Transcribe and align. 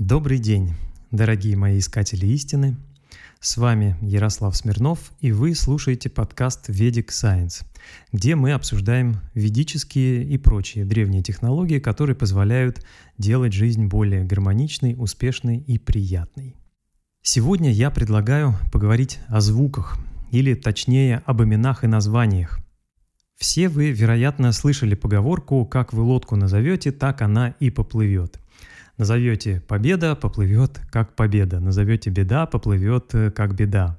Добрый 0.00 0.38
день, 0.38 0.72
дорогие 1.10 1.58
мои 1.58 1.78
искатели 1.78 2.24
истины. 2.28 2.78
С 3.38 3.58
вами 3.58 3.98
Ярослав 4.00 4.56
Смирнов, 4.56 5.12
и 5.20 5.30
вы 5.30 5.54
слушаете 5.54 6.08
подкаст 6.08 6.70
Vedic 6.70 7.08
Science, 7.08 7.66
где 8.10 8.34
мы 8.34 8.52
обсуждаем 8.52 9.20
ведические 9.34 10.24
и 10.24 10.38
прочие 10.38 10.86
древние 10.86 11.22
технологии, 11.22 11.80
которые 11.80 12.16
позволяют 12.16 12.82
делать 13.18 13.52
жизнь 13.52 13.88
более 13.88 14.24
гармоничной, 14.24 14.94
успешной 14.96 15.58
и 15.58 15.78
приятной. 15.78 16.56
Сегодня 17.20 17.70
я 17.70 17.90
предлагаю 17.90 18.54
поговорить 18.72 19.18
о 19.28 19.42
звуках, 19.42 19.98
или 20.30 20.54
точнее 20.54 21.22
об 21.26 21.42
именах 21.42 21.84
и 21.84 21.88
названиях. 21.88 22.58
Все 23.36 23.68
вы, 23.68 23.90
вероятно, 23.90 24.52
слышали 24.52 24.94
поговорку 24.94 25.66
«как 25.66 25.92
вы 25.92 26.00
лодку 26.04 26.36
назовете, 26.36 26.90
так 26.90 27.20
она 27.20 27.50
и 27.60 27.68
поплывет». 27.68 28.40
Назовете 29.00 29.62
победа, 29.66 30.14
поплывет 30.14 30.78
как 30.90 31.16
победа. 31.16 31.58
Назовете 31.58 32.10
беда, 32.10 32.44
поплывет 32.44 33.14
э, 33.14 33.30
как 33.30 33.54
беда. 33.54 33.98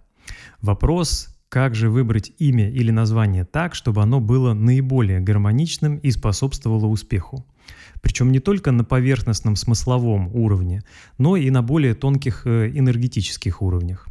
Вопрос, 0.62 1.36
как 1.50 1.74
же 1.74 1.90
выбрать 1.90 2.34
имя 2.38 2.70
или 2.70 2.92
название 2.92 3.44
так, 3.44 3.74
чтобы 3.74 4.04
оно 4.04 4.20
было 4.20 4.54
наиболее 4.54 5.20
гармоничным 5.20 5.98
и 5.98 6.12
способствовало 6.12 6.86
успеху. 6.86 7.44
Причем 8.04 8.32
не 8.32 8.38
только 8.38 8.72
на 8.72 8.84
поверхностном 8.84 9.56
смысловом 9.56 10.30
уровне, 10.36 10.84
но 11.18 11.36
и 11.36 11.50
на 11.50 11.64
более 11.64 11.96
тонких 11.96 12.46
э, 12.46 12.70
энергетических 12.70 13.64
уровнях. 13.64 14.08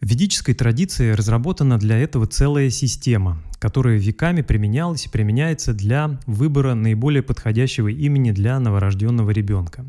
В 0.00 0.08
ведической 0.10 0.54
традиции 0.54 1.12
разработана 1.12 1.78
для 1.78 1.96
этого 1.96 2.26
целая 2.26 2.68
система, 2.68 3.42
которая 3.58 3.96
веками 3.96 4.42
применялась 4.42 5.06
и 5.06 5.08
применяется 5.08 5.72
для 5.72 6.20
выбора 6.26 6.74
наиболее 6.74 7.22
подходящего 7.22 7.88
имени 7.88 8.32
для 8.32 8.60
новорожденного 8.60 9.30
ребенка. 9.30 9.86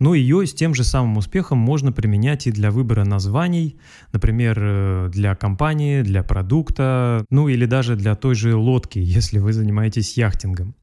Но 0.00 0.14
ее 0.14 0.46
с 0.46 0.52
тем 0.52 0.74
же 0.74 0.82
самым 0.82 1.16
успехом 1.16 1.58
можно 1.58 1.92
применять 1.92 2.46
и 2.46 2.52
для 2.52 2.72
выбора 2.72 3.04
названий, 3.04 3.76
например, 4.12 4.58
э, 4.60 5.10
для 5.12 5.34
компании, 5.36 6.02
для 6.02 6.22
продукта, 6.22 7.24
ну 7.30 7.48
или 7.48 7.66
даже 7.66 7.94
для 7.94 8.16
той 8.16 8.34
же 8.34 8.56
лодки, 8.56 8.98
если 9.02 9.38
вы 9.38 9.52
занимаетесь 9.52 10.16
яхтингом. 10.16 10.74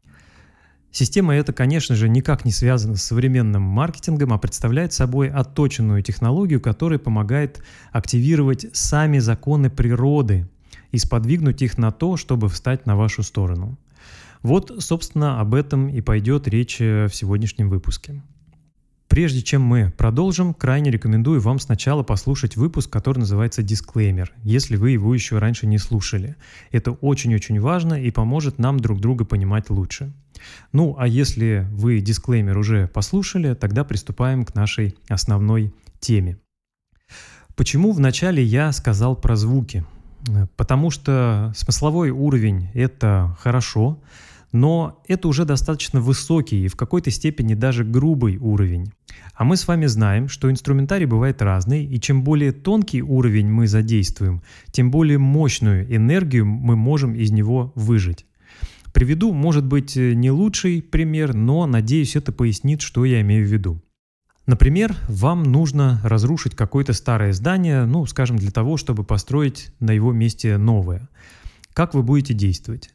Система 0.94 1.34
эта, 1.34 1.54
конечно 1.54 1.96
же, 1.96 2.08
никак 2.08 2.46
не 2.46 2.52
связана 2.52 2.98
с 2.98 3.04
современным 3.04 3.64
маркетингом, 3.64 4.32
а 4.32 4.38
представляет 4.38 4.94
собой 4.94 5.28
отточенную 5.28 6.04
технологию, 6.04 6.62
которая 6.62 7.00
помогает 7.00 7.64
активировать 7.92 8.68
сами 8.74 9.18
законы 9.18 9.72
природы 9.72 10.48
и 10.92 11.00
сподвигнуть 11.00 11.64
их 11.64 11.80
на 11.80 11.92
то, 11.92 12.16
чтобы 12.16 12.48
встать 12.48 12.86
на 12.86 12.96
вашу 12.96 13.24
сторону. 13.24 13.76
Вот, 14.44 14.72
собственно, 14.78 15.40
об 15.40 15.56
этом 15.56 15.90
и 15.90 16.00
пойдет 16.00 16.48
речь 16.48 16.80
э, 16.80 17.08
в 17.08 17.16
сегодняшнем 17.16 17.70
выпуске. 17.70 18.22
Прежде 19.14 19.44
чем 19.44 19.62
мы 19.62 19.94
продолжим, 19.96 20.56
крайне 20.56 20.90
рекомендую 20.90 21.40
вам 21.40 21.60
сначала 21.60 22.02
послушать 22.02 22.58
выпуск, 22.58 22.90
который 22.90 23.20
называется 23.20 23.62
«Дисклеймер», 23.62 24.34
если 24.42 24.76
вы 24.76 24.90
его 24.90 25.14
еще 25.14 25.38
раньше 25.38 25.68
не 25.68 25.78
слушали. 25.78 26.36
Это 26.72 26.94
очень-очень 26.94 27.60
важно 27.60 27.94
и 27.94 28.10
поможет 28.10 28.58
нам 28.58 28.80
друг 28.80 29.00
друга 29.00 29.24
понимать 29.24 29.70
лучше. 29.70 30.12
Ну, 30.72 30.96
а 30.98 31.08
если 31.08 31.68
вы 31.74 32.00
дисклеймер 32.00 32.58
уже 32.58 32.88
послушали, 32.88 33.54
тогда 33.54 33.84
приступаем 33.84 34.46
к 34.46 34.56
нашей 34.56 34.98
основной 35.08 35.76
теме. 36.00 36.40
Почему 37.56 37.92
вначале 37.92 38.44
я 38.44 38.72
сказал 38.72 39.16
про 39.16 39.36
звуки? 39.36 39.86
Потому 40.56 40.90
что 40.90 41.54
смысловой 41.56 42.10
уровень— 42.10 42.72
это 42.74 43.38
хорошо, 43.40 44.02
но 44.52 45.02
это 45.08 45.28
уже 45.28 45.46
достаточно 45.46 46.00
высокий 46.00 46.66
и 46.66 46.68
в 46.68 46.76
какой-то 46.76 47.12
степени 47.12 47.56
даже 47.56 47.84
грубый 47.84 48.38
уровень. 48.38 48.92
А 49.36 49.44
мы 49.44 49.58
с 49.58 49.68
вами 49.68 49.88
знаем, 49.88 50.28
что 50.28 50.52
инструментарий 50.52 51.06
бывает 51.06 51.42
разный, 51.42 51.86
и 51.86 52.00
чем 52.00 52.24
более 52.24 52.52
тонкий 52.52 53.02
уровень 53.02 53.50
мы 53.50 53.68
задействуем, 53.68 54.42
тем 54.72 54.92
более 54.92 55.18
мощную 55.18 55.94
энергию 55.96 56.46
мы 56.46 56.76
можем 56.76 57.16
из 57.16 57.32
него 57.32 57.72
выжить. 57.76 58.26
Приведу, 58.94 59.34
может 59.34 59.66
быть, 59.66 59.96
не 59.96 60.30
лучший 60.30 60.84
пример, 60.84 61.34
но 61.34 61.66
надеюсь, 61.66 62.16
это 62.16 62.32
пояснит, 62.32 62.82
что 62.82 63.06
я 63.06 63.22
имею 63.22 63.48
в 63.48 63.52
виду. 63.52 63.82
Например, 64.46 64.96
вам 65.08 65.44
нужно 65.44 66.00
разрушить 66.04 66.56
какое-то 66.56 66.94
старое 66.94 67.34
здание, 67.34 67.86
ну, 67.86 68.06
скажем, 68.06 68.38
для 68.38 68.52
того, 68.52 68.78
чтобы 68.78 69.04
построить 69.04 69.74
на 69.80 69.92
его 69.92 70.12
месте 70.12 70.58
новое. 70.58 71.10
Как 71.74 71.96
вы 71.96 72.04
будете 72.04 72.34
действовать? 72.34 72.93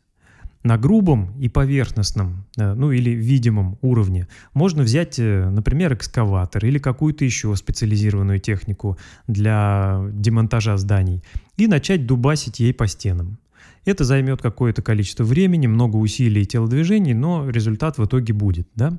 На 0.65 0.77
грубом 0.77 1.33
и 1.39 1.49
поверхностном, 1.49 2.45
э, 2.57 2.75
ну 2.75 2.91
или 2.91 3.11
видимом 3.11 3.79
уровне 3.81 4.27
можно 4.55 4.83
взять, 4.83 5.19
э, 5.19 5.49
например, 5.49 5.95
экскаватор 5.95 6.65
или 6.65 6.79
какую-то 6.79 7.25
еще 7.25 7.55
специализированную 7.55 8.41
технику 8.41 8.99
для 9.29 10.03
демонтажа 10.13 10.77
зданий 10.77 11.23
и 11.57 11.69
начать 11.69 12.07
дубасить 12.07 12.59
ей 12.61 12.75
по 12.75 12.89
стенам. 12.89 13.39
Это 13.85 14.05
займет 14.05 14.43
какое-то 14.43 14.83
количество 14.83 15.25
времени, 15.25 15.67
много 15.67 15.97
усилий 15.97 16.43
и 16.43 16.47
телодвижений, 16.47 17.15
но 17.15 17.49
результат 17.49 17.99
в 17.99 18.05
итоге 18.05 18.33
будет. 18.33 18.69
Да? 18.75 18.99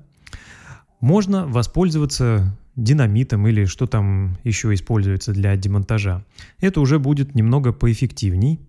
Можно 1.02 1.46
воспользоваться 1.46 2.58
динамитом 2.76 3.48
или 3.48 3.66
что 3.66 3.86
там 3.86 4.38
еще 4.44 4.74
используется 4.74 5.34
для 5.34 5.56
демонтажа. 5.56 6.26
Это 6.60 6.82
уже 6.82 7.00
будет 7.00 7.36
немного 7.36 7.74
поэффективней, 7.74 8.60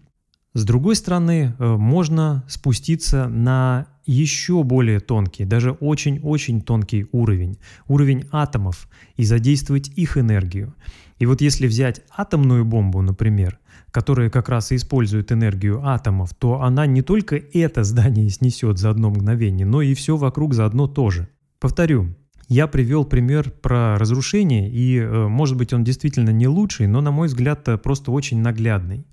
с 0.53 0.65
другой 0.65 0.97
стороны, 0.97 1.55
э, 1.59 1.77
можно 1.77 2.45
спуститься 2.49 3.29
на 3.29 3.87
еще 4.05 4.65
более 4.65 4.99
тонкий, 4.99 5.45
даже 5.45 5.71
очень-очень 5.73 6.61
тонкий 6.63 7.07
уровень, 7.13 7.59
уровень 7.87 8.25
атомов, 8.33 8.89
и 9.17 9.25
задействовать 9.25 9.89
их 9.97 10.19
энергию. 10.19 10.75
И 11.19 11.27
вот 11.27 11.41
если 11.41 11.69
взять 11.69 12.03
атомную 12.17 12.65
бомбу, 12.65 13.01
например, 13.03 13.61
которая 13.93 14.31
как 14.31 14.49
раз 14.49 14.73
и 14.73 14.77
использует 14.77 15.31
энергию 15.31 15.87
атомов, 15.87 16.35
то 16.35 16.63
она 16.63 16.87
не 16.87 17.03
только 17.03 17.37
это 17.37 17.85
здание 17.85 18.29
снесет 18.31 18.79
за 18.79 18.91
одно 18.91 19.11
мгновение, 19.11 19.67
но 19.67 19.83
и 19.83 19.95
все 19.95 20.17
вокруг 20.17 20.55
заодно 20.55 20.89
тоже. 20.89 21.29
Повторю, 21.61 22.17
я 22.49 22.67
привел 22.67 23.05
пример 23.05 23.51
про 23.51 23.97
разрушение, 23.97 24.69
и, 24.69 24.99
э, 24.99 25.29
может 25.29 25.57
быть, 25.57 25.73
он 25.73 25.85
действительно 25.85 26.31
не 26.31 26.49
лучший, 26.49 26.89
но, 26.89 27.01
на 27.01 27.13
мой 27.13 27.29
взгляд, 27.29 27.69
э, 27.69 27.79
просто 27.79 28.11
очень 28.11 28.41
наглядный. 28.41 29.07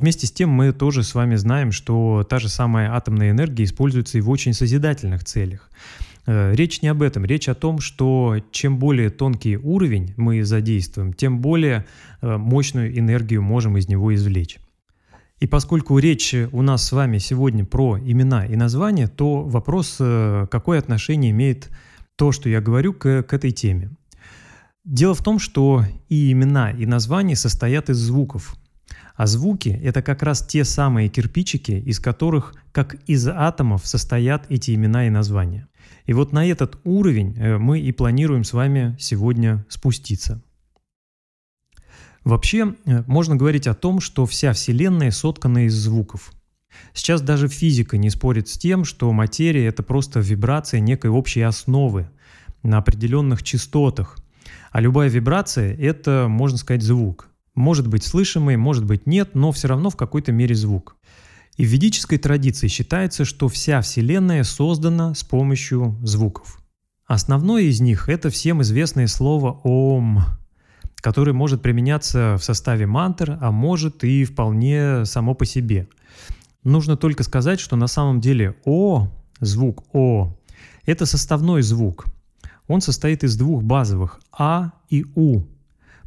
Вместе 0.00 0.26
с 0.26 0.32
тем 0.32 0.48
мы 0.48 0.72
тоже 0.72 1.02
с 1.02 1.14
вами 1.14 1.34
знаем, 1.34 1.72
что 1.72 2.26
та 2.28 2.38
же 2.38 2.48
самая 2.48 2.94
атомная 2.94 3.32
энергия 3.32 3.64
используется 3.64 4.16
и 4.16 4.22
в 4.22 4.30
очень 4.30 4.54
созидательных 4.54 5.24
целях. 5.24 5.70
Э, 6.26 6.54
речь 6.54 6.80
не 6.80 6.88
об 6.88 7.02
этом, 7.02 7.26
речь 7.26 7.50
о 7.50 7.54
том, 7.54 7.80
что 7.80 8.38
чем 8.50 8.78
более 8.78 9.10
тонкий 9.10 9.58
уровень 9.58 10.14
мы 10.16 10.42
задействуем, 10.42 11.12
тем 11.12 11.40
более 11.40 11.84
э, 12.22 12.36
мощную 12.38 12.98
энергию 12.98 13.42
можем 13.42 13.76
из 13.76 13.88
него 13.88 14.14
извлечь. 14.14 14.58
И 15.38 15.46
поскольку 15.46 15.98
речь 15.98 16.34
у 16.50 16.62
нас 16.62 16.86
с 16.86 16.92
вами 16.92 17.18
сегодня 17.18 17.66
про 17.66 17.98
имена 17.98 18.46
и 18.46 18.56
названия, 18.56 19.06
то 19.06 19.42
вопрос, 19.42 19.98
э, 20.00 20.46
какое 20.50 20.78
отношение 20.78 21.30
имеет 21.30 21.68
то, 22.16 22.32
что 22.32 22.48
я 22.48 22.62
говорю, 22.62 22.94
к, 22.94 23.22
к 23.22 23.34
этой 23.34 23.50
теме. 23.50 23.90
Дело 24.82 25.14
в 25.14 25.22
том, 25.22 25.38
что 25.38 25.84
и 26.08 26.32
имена, 26.32 26.70
и 26.70 26.86
названия 26.86 27.36
состоят 27.36 27.90
из 27.90 27.98
звуков. 27.98 28.56
А 29.20 29.26
звуки— 29.26 29.68
это 29.84 30.00
как 30.00 30.22
раз 30.22 30.40
те 30.40 30.64
самые 30.64 31.10
кирпичики, 31.10 31.72
из 31.72 32.00
которых, 32.00 32.54
как 32.72 32.94
из 33.06 33.28
атомов, 33.28 33.86
состоят 33.86 34.46
эти 34.48 34.74
имена 34.74 35.08
и 35.08 35.10
названия. 35.10 35.68
И 36.06 36.14
вот 36.14 36.32
на 36.32 36.46
этот 36.46 36.78
уровень 36.84 37.36
э, 37.36 37.58
мы 37.58 37.80
и 37.80 37.92
планируем 37.92 38.44
с 38.44 38.54
вами 38.54 38.96
сегодня 38.98 39.66
спуститься. 39.68 40.42
Вообще, 42.24 42.74
э, 42.86 43.02
можно 43.06 43.36
говорить 43.36 43.66
о 43.66 43.74
том, 43.74 44.00
что 44.00 44.24
вся 44.24 44.54
Вселенная 44.54 45.10
соткана 45.10 45.66
из 45.66 45.74
звуков. 45.74 46.32
Сейчас 46.94 47.20
даже 47.20 47.48
физика 47.48 47.98
не 47.98 48.08
спорит 48.08 48.48
с 48.48 48.56
тем, 48.56 48.86
что 48.86 49.12
материя— 49.12 49.66
это 49.66 49.82
просто 49.82 50.20
вибрация 50.20 50.80
некой 50.80 51.10
общей 51.10 51.42
основы 51.42 52.08
на 52.62 52.78
определенных 52.78 53.42
частотах. 53.42 54.16
А 54.72 54.80
любая 54.80 55.10
вибрация— 55.10 55.76
это, 55.78 56.24
можно 56.26 56.56
сказать, 56.56 56.82
звук. 56.82 57.29
Может 57.54 57.88
быть 57.88 58.04
слышимый, 58.04 58.56
может 58.56 58.84
быть 58.84 59.06
нет, 59.06 59.34
но 59.34 59.52
все 59.52 59.68
равно 59.68 59.90
в 59.90 59.96
какой-то 59.96 60.32
мере 60.32 60.54
звук. 60.54 60.96
И 61.56 61.64
в 61.64 61.68
ведической 61.68 62.18
традиции 62.18 62.68
считается, 62.68 63.24
что 63.24 63.48
вся 63.48 63.80
Вселенная 63.80 64.44
создана 64.44 65.14
с 65.14 65.24
помощью 65.24 65.98
звуков. 66.02 66.60
Основное 67.06 67.62
из 67.62 67.80
них– 67.80 68.08
это 68.08 68.30
всем 68.30 68.62
известное 68.62 69.08
слово 69.08 69.60
«ом», 69.64 70.20
которое 70.96 71.32
может 71.32 71.60
применяться 71.60 72.36
в 72.38 72.44
составе 72.44 72.86
мантр, 72.86 73.36
а 73.40 73.50
может 73.50 74.04
и 74.04 74.24
вполне 74.24 75.04
само 75.04 75.34
по 75.34 75.44
себе. 75.44 75.88
Нужно 76.62 76.96
только 76.96 77.24
сказать, 77.24 77.58
что 77.58 77.74
на 77.76 77.88
самом 77.88 78.20
деле 78.20 78.56
«о», 78.64 79.08
звук 79.40 79.84
«о», 79.92 80.36
это 80.86 81.04
составной 81.04 81.62
звук. 81.62 82.06
Он 82.68 82.80
состоит 82.80 83.24
из 83.24 83.36
двух 83.36 83.62
базовых 83.64 84.20
«а» 84.30 84.72
и 84.88 85.04
«у», 85.14 85.42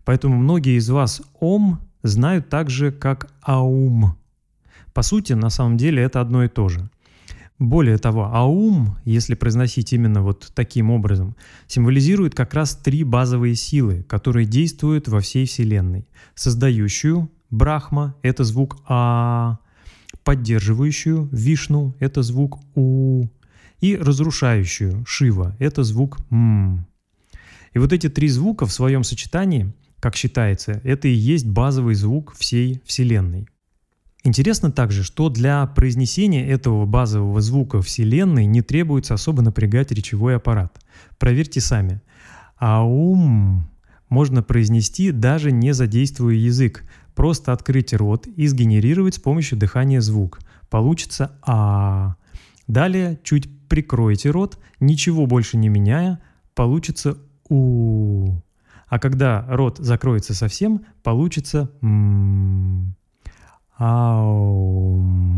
Поэтому 0.05 0.37
многие 0.37 0.77
из 0.77 0.89
вас 0.89 1.21
ом 1.39 1.79
знают 2.03 2.49
так 2.49 2.69
же, 2.69 2.91
как 2.91 3.31
аум. 3.41 4.17
По 4.93 5.01
сути, 5.01 5.33
на 5.33 5.49
самом 5.49 5.77
деле 5.77 6.03
это 6.03 6.21
одно 6.21 6.43
и 6.43 6.47
то 6.47 6.69
же. 6.69 6.89
Более 7.59 7.97
того, 7.97 8.25
аум, 8.33 8.97
если 9.05 9.35
произносить 9.35 9.93
именно 9.93 10.21
вот 10.21 10.51
таким 10.53 10.89
образом, 10.89 11.35
символизирует 11.67 12.35
как 12.35 12.53
раз 12.53 12.75
три 12.75 13.03
базовые 13.03 13.55
силы, 13.55 14.03
которые 14.03 14.45
действуют 14.45 15.07
во 15.07 15.21
всей 15.21 15.45
Вселенной. 15.45 16.07
Создающую, 16.35 17.31
Брахма, 17.49 18.15
это 18.21 18.43
звук 18.43 18.77
А, 18.87 19.59
поддерживающую, 20.23 21.29
Вишну, 21.31 21.95
это 21.99 22.23
звук 22.23 22.59
У, 22.75 23.27
и 23.79 23.95
разрушающую, 23.95 25.03
Шива, 25.05 25.55
это 25.59 25.83
звук 25.83 26.17
М. 26.31 26.85
И 27.73 27.79
вот 27.79 27.93
эти 27.93 28.09
три 28.09 28.27
звука 28.29 28.65
в 28.65 28.73
своем 28.73 29.03
сочетании, 29.03 29.73
как 30.03 30.17
считается, 30.17 30.81
это 30.83 31.07
и 31.07 31.13
есть 31.13 31.47
базовый 31.47 31.95
звук 31.95 32.35
всей 32.37 32.81
Вселенной. 32.85 33.47
Интересно 34.25 34.69
также, 34.69 35.01
что 35.01 35.29
для 35.29 35.65
произнесения 35.65 36.45
этого 36.45 36.85
базового 36.85 37.39
звука 37.39 37.81
Вселенной 37.81 38.45
не 38.45 38.61
требуется 38.61 39.13
особо 39.13 39.41
напрягать 39.41 39.93
речевой 39.93 40.35
аппарат. 40.35 40.77
Проверьте 41.17 41.61
сами. 41.61 42.01
Аум 42.57 43.65
можно 44.09 44.43
произнести 44.43 45.13
даже 45.13 45.53
не 45.53 45.73
задействуя 45.73 46.35
язык. 46.35 46.83
Просто 47.15 47.53
открыть 47.53 47.93
рот 47.93 48.27
и 48.27 48.45
сгенерировать 48.47 49.15
с 49.15 49.19
помощью 49.19 49.57
дыхания 49.57 50.01
звук. 50.01 50.41
Получится 50.69 51.31
А. 51.43 52.17
Далее 52.67 53.21
чуть 53.23 53.47
прикройте 53.69 54.31
рот, 54.31 54.59
ничего 54.81 55.27
больше 55.27 55.55
не 55.55 55.69
меняя, 55.69 56.19
получится 56.55 57.17
У. 57.47 58.41
А 58.93 58.99
когда 58.99 59.43
рот 59.49 59.79
закроется 59.79 60.35
совсем, 60.35 60.85
получится. 61.01 61.71
Аум. 63.75 65.35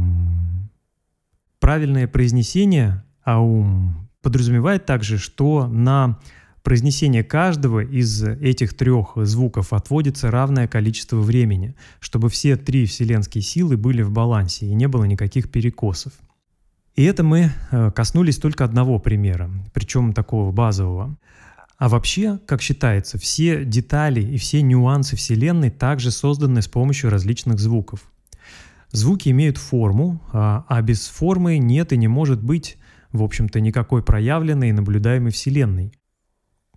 Правильное 1.62 2.10
произнесение 2.10 3.06
аум 3.24 4.10
подразумевает 4.22 4.86
также, 4.86 5.18
что 5.18 5.68
на 5.68 6.19
произнесение 6.63 7.24
каждого 7.24 7.80
из 7.80 8.22
этих 8.24 8.74
трех 8.75 9.13
звуков 9.16 9.72
отводится 9.72 10.31
равное 10.31 10.68
количество 10.68 11.22
времени, 11.22 11.75
чтобы 12.02 12.28
все 12.28 12.57
три 12.57 12.86
вселенские 12.86 13.42
силы 13.42 13.78
были 13.78 14.02
в 14.02 14.12
балансе 14.12 14.66
и 14.66 14.74
не 14.74 14.90
было 14.90 15.06
никаких 15.06 15.50
перекосов. 15.50 16.12
И 16.98 17.06
это 17.06 17.24
мы 17.24 17.52
э, 17.72 17.92
коснулись 17.92 18.38
только 18.38 18.66
одного 18.66 19.00
примера, 19.00 19.50
причем 19.74 20.12
такого 20.12 20.52
базового. 20.52 21.16
А 21.77 21.89
вообще, 21.89 22.39
как 22.45 22.62
считается, 22.62 23.18
все 23.18 23.66
детали 23.66 24.22
и 24.22 24.38
все 24.38 24.62
нюансы 24.62 25.16
Вселенной 25.16 25.69
также 25.69 26.12
созданы 26.12 26.62
с 26.62 26.68
помощью 26.68 27.10
различных 27.10 27.60
звуков. 27.60 28.12
Звуки 28.92 29.30
имеют 29.30 29.57
форму, 29.57 30.22
а, 30.31 30.66
а 30.69 30.81
без 30.81 31.07
формы 31.07 31.57
нет 31.57 31.92
и 31.92 31.98
не 31.98 32.07
может 32.07 32.42
быть, 32.42 32.77
в 33.12 33.24
общем-то, 33.24 33.60
никакой 33.60 34.04
проявленной 34.04 34.69
и 34.69 34.74
наблюдаемой 34.74 35.31
Вселенной. 35.31 35.92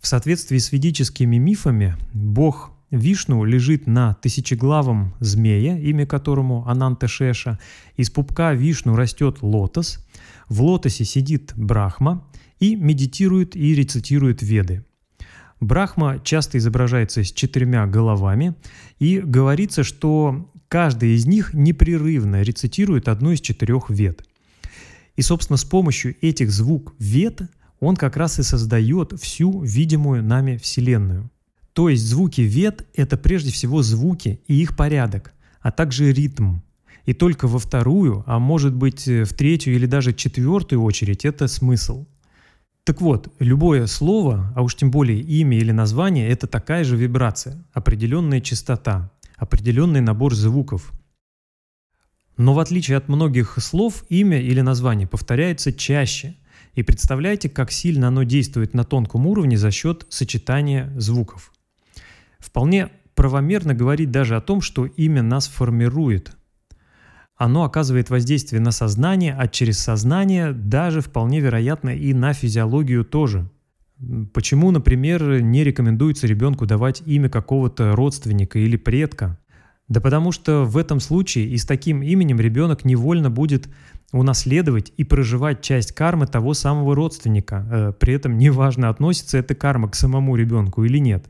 В 0.00 0.06
соответствии 0.06 0.58
с 0.58 0.72
ведическими 0.72 1.36
мифами, 1.36 1.96
бог 2.12 2.72
Вишну 2.90 3.44
лежит 3.44 3.86
на 3.86 4.14
тысячеглавом 4.14 5.14
змее, 5.20 5.80
имя 5.82 6.06
которому 6.06 6.66
Ананта 6.66 7.06
Шеша. 7.06 7.58
Из 7.96 8.10
пупка 8.10 8.54
Вишну 8.54 8.96
растет 8.96 9.38
лотос. 9.42 10.04
В 10.48 10.62
лотосе 10.62 11.04
сидит 11.04 11.52
Брахма 11.54 12.26
и 12.58 12.76
медитирует 12.76 13.56
и 13.56 13.74
рецитирует 13.74 14.42
веды. 14.42 14.84
Брахма 15.60 16.20
часто 16.22 16.58
изображается 16.58 17.24
с 17.24 17.32
четырьмя 17.32 17.86
головами, 17.86 18.54
и 18.98 19.18
говорится, 19.18 19.82
что 19.82 20.50
каждый 20.68 21.14
из 21.14 21.26
них 21.26 21.52
непрерывно 21.52 22.42
рецитирует 22.42 23.08
одну 23.08 23.32
из 23.32 23.40
четырех 23.40 23.90
вед. 23.90 24.24
И, 25.16 25.22
собственно, 25.22 25.56
с 25.56 25.64
помощью 25.64 26.14
этих 26.20 26.52
звук 26.52 26.94
вед 26.98 27.42
он 27.80 27.96
как 27.96 28.16
раз 28.16 28.38
и 28.38 28.42
создает 28.42 29.20
всю 29.20 29.62
видимую 29.62 30.22
нами 30.22 30.56
Вселенную. 30.56 31.30
То 31.72 31.88
есть 31.88 32.04
звуки 32.04 32.40
вед— 32.40 32.86
это 32.94 33.16
прежде 33.16 33.52
всего 33.52 33.82
звуки 33.82 34.40
и 34.46 34.60
их 34.60 34.76
порядок, 34.76 35.32
а 35.60 35.70
также 35.70 36.12
ритм. 36.12 36.58
И 37.04 37.14
только 37.14 37.48
во 37.48 37.58
вторую, 37.58 38.22
а 38.26 38.38
может 38.38 38.74
быть 38.74 39.06
в 39.06 39.32
третью 39.32 39.74
или 39.74 39.86
даже 39.86 40.12
четвертую 40.12 40.82
очередь 40.82 41.24
это 41.24 41.48
смысл— 41.48 42.06
так 42.88 43.02
вот, 43.02 43.30
любое 43.38 43.86
слово, 43.86 44.50
а 44.56 44.62
уж 44.62 44.74
тем 44.74 44.90
более 44.90 45.20
имя 45.20 45.58
или 45.58 45.72
название, 45.72 46.26
это 46.30 46.46
такая 46.46 46.84
же 46.84 46.96
вибрация, 46.96 47.62
определенная 47.74 48.40
частота, 48.40 49.12
определенный 49.36 50.00
набор 50.00 50.34
звуков. 50.34 50.90
Но 52.38 52.54
в 52.54 52.58
отличие 52.58 52.96
от 52.96 53.08
многих 53.08 53.58
слов, 53.60 54.06
имя 54.08 54.40
или 54.40 54.62
название 54.62 55.06
повторяется 55.06 55.70
чаще. 55.70 56.34
И 56.72 56.82
представляете, 56.82 57.50
как 57.50 57.72
сильно 57.72 58.08
оно 58.08 58.22
действует 58.22 58.72
на 58.72 58.84
тонком 58.84 59.26
уровне 59.26 59.58
за 59.58 59.70
счет 59.70 60.06
сочетания 60.08 60.90
звуков. 60.96 61.52
Вполне 62.38 62.88
правомерно 63.14 63.74
говорить 63.74 64.10
даже 64.10 64.34
о 64.34 64.40
том, 64.40 64.62
что 64.62 64.86
имя 64.86 65.20
нас 65.20 65.46
формирует, 65.46 66.37
оно 67.38 67.62
оказывает 67.62 68.10
воздействие 68.10 68.60
на 68.60 68.72
сознание, 68.72 69.34
а 69.38 69.46
через 69.46 69.78
сознание 69.78 70.52
даже 70.52 71.00
вполне 71.00 71.38
вероятно 71.40 71.90
и 71.90 72.12
на 72.12 72.32
физиологию 72.32 73.04
тоже. 73.04 73.48
Почему, 74.32 74.70
например, 74.72 75.40
не 75.40 75.64
рекомендуется 75.64 76.26
ребенку 76.26 76.66
давать 76.66 77.02
имя 77.06 77.28
какого-то 77.28 77.94
родственника 77.96 78.58
или 78.58 78.76
предка? 78.76 79.38
Да 79.86 80.00
потому 80.00 80.32
что 80.32 80.64
в 80.64 80.76
этом 80.76 81.00
случае 81.00 81.48
и 81.48 81.56
с 81.56 81.64
таким 81.64 82.02
именем 82.02 82.40
ребенок 82.40 82.84
невольно 82.84 83.30
будет 83.30 83.68
унаследовать 84.12 84.92
и 84.96 85.04
проживать 85.04 85.62
часть 85.62 85.92
кармы 85.92 86.26
того 86.26 86.54
самого 86.54 86.94
родственника. 86.94 87.66
Э, 87.70 87.92
при 87.98 88.14
этом 88.14 88.36
неважно, 88.36 88.88
относится 88.88 89.38
эта 89.38 89.54
карма 89.54 89.88
к 89.88 89.94
самому 89.94 90.36
ребенку 90.36 90.84
или 90.84 90.98
нет. 90.98 91.26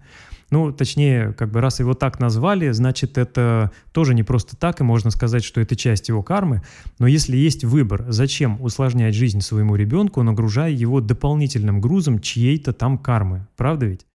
Ну, 0.51 0.73
точнее, 0.73 1.35
как 1.35 1.51
бы 1.51 1.61
раз 1.61 1.79
его 1.81 1.93
так 1.93 2.21
назвали, 2.21 2.71
значит, 2.71 3.19
это 3.19 3.71
тоже 3.93 4.15
не 4.15 4.23
просто 4.23 4.57
так, 4.57 4.81
и 4.81 4.85
можно 4.85 5.11
сказать, 5.11 5.45
что 5.45 5.61
это 5.61 5.77
часть 5.77 6.09
его 6.09 6.23
кармы. 6.23 6.63
Но 6.99 7.07
если 7.07 7.37
есть 7.37 7.65
выбор, 7.65 8.07
зачем 8.09 8.61
усложнять 8.63 9.15
жизнь 9.15 9.43
своему 9.43 9.77
ребенку, 9.77 10.23
нагружая 10.23 10.71
его 10.71 11.01
дополнительным 11.03 11.83
грузом 11.83 12.21
чьей-то 12.21 12.73
там 12.73 12.97
кармы? 12.97 13.47
Правда 13.57 13.87
ведь? 13.87 14.07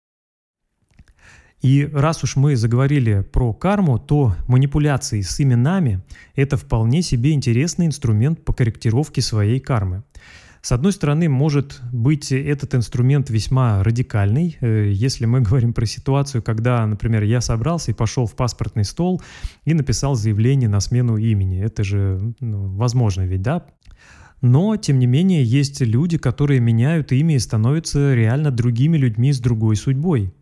И 1.60 1.88
раз 1.92 2.24
уж 2.24 2.34
мы 2.36 2.56
заговорили 2.56 3.20
про 3.20 3.52
карму, 3.52 3.98
то 3.98 4.34
манипуляции 4.48 5.20
с 5.20 5.40
именами– 5.40 6.00
это 6.34 6.56
вполне 6.56 7.02
себе 7.02 7.32
интересный 7.32 7.86
инструмент 7.86 8.44
по 8.44 8.52
корректировке 8.52 9.22
своей 9.22 9.60
кармы. 9.60 10.02
С 10.62 10.70
одной 10.70 10.92
стороны, 10.92 11.28
может 11.28 11.82
быть 11.92 12.30
этот 12.30 12.76
инструмент 12.76 13.30
весьма 13.30 13.82
радикальный, 13.82 14.56
э, 14.60 14.92
если 14.92 15.26
мы 15.26 15.40
говорим 15.48 15.72
про 15.72 15.86
ситуацию, 15.86 16.40
когда, 16.40 16.86
например, 16.86 17.24
я 17.24 17.40
собрался 17.40 17.90
и 17.90 17.94
пошел 17.94 18.26
в 18.26 18.36
паспортный 18.36 18.84
стол 18.84 19.20
и 19.64 19.74
написал 19.74 20.14
заявление 20.14 20.68
на 20.68 20.78
смену 20.78 21.16
имени. 21.16 21.60
Это 21.60 21.82
же 21.82 22.34
ну, 22.38 22.76
возможно 22.76 23.22
ведь, 23.22 23.42
да? 23.42 23.66
Но, 24.40 24.76
тем 24.76 25.00
не 25.00 25.06
менее, 25.06 25.42
есть 25.42 25.80
люди, 25.80 26.16
которые 26.16 26.60
меняют 26.60 27.10
имя 27.10 27.34
и 27.34 27.40
становятся 27.40 28.14
реально 28.14 28.52
другими 28.52 28.96
людьми 28.96 29.32
с 29.32 29.40
другой 29.40 29.74
судьбой. 29.74 30.32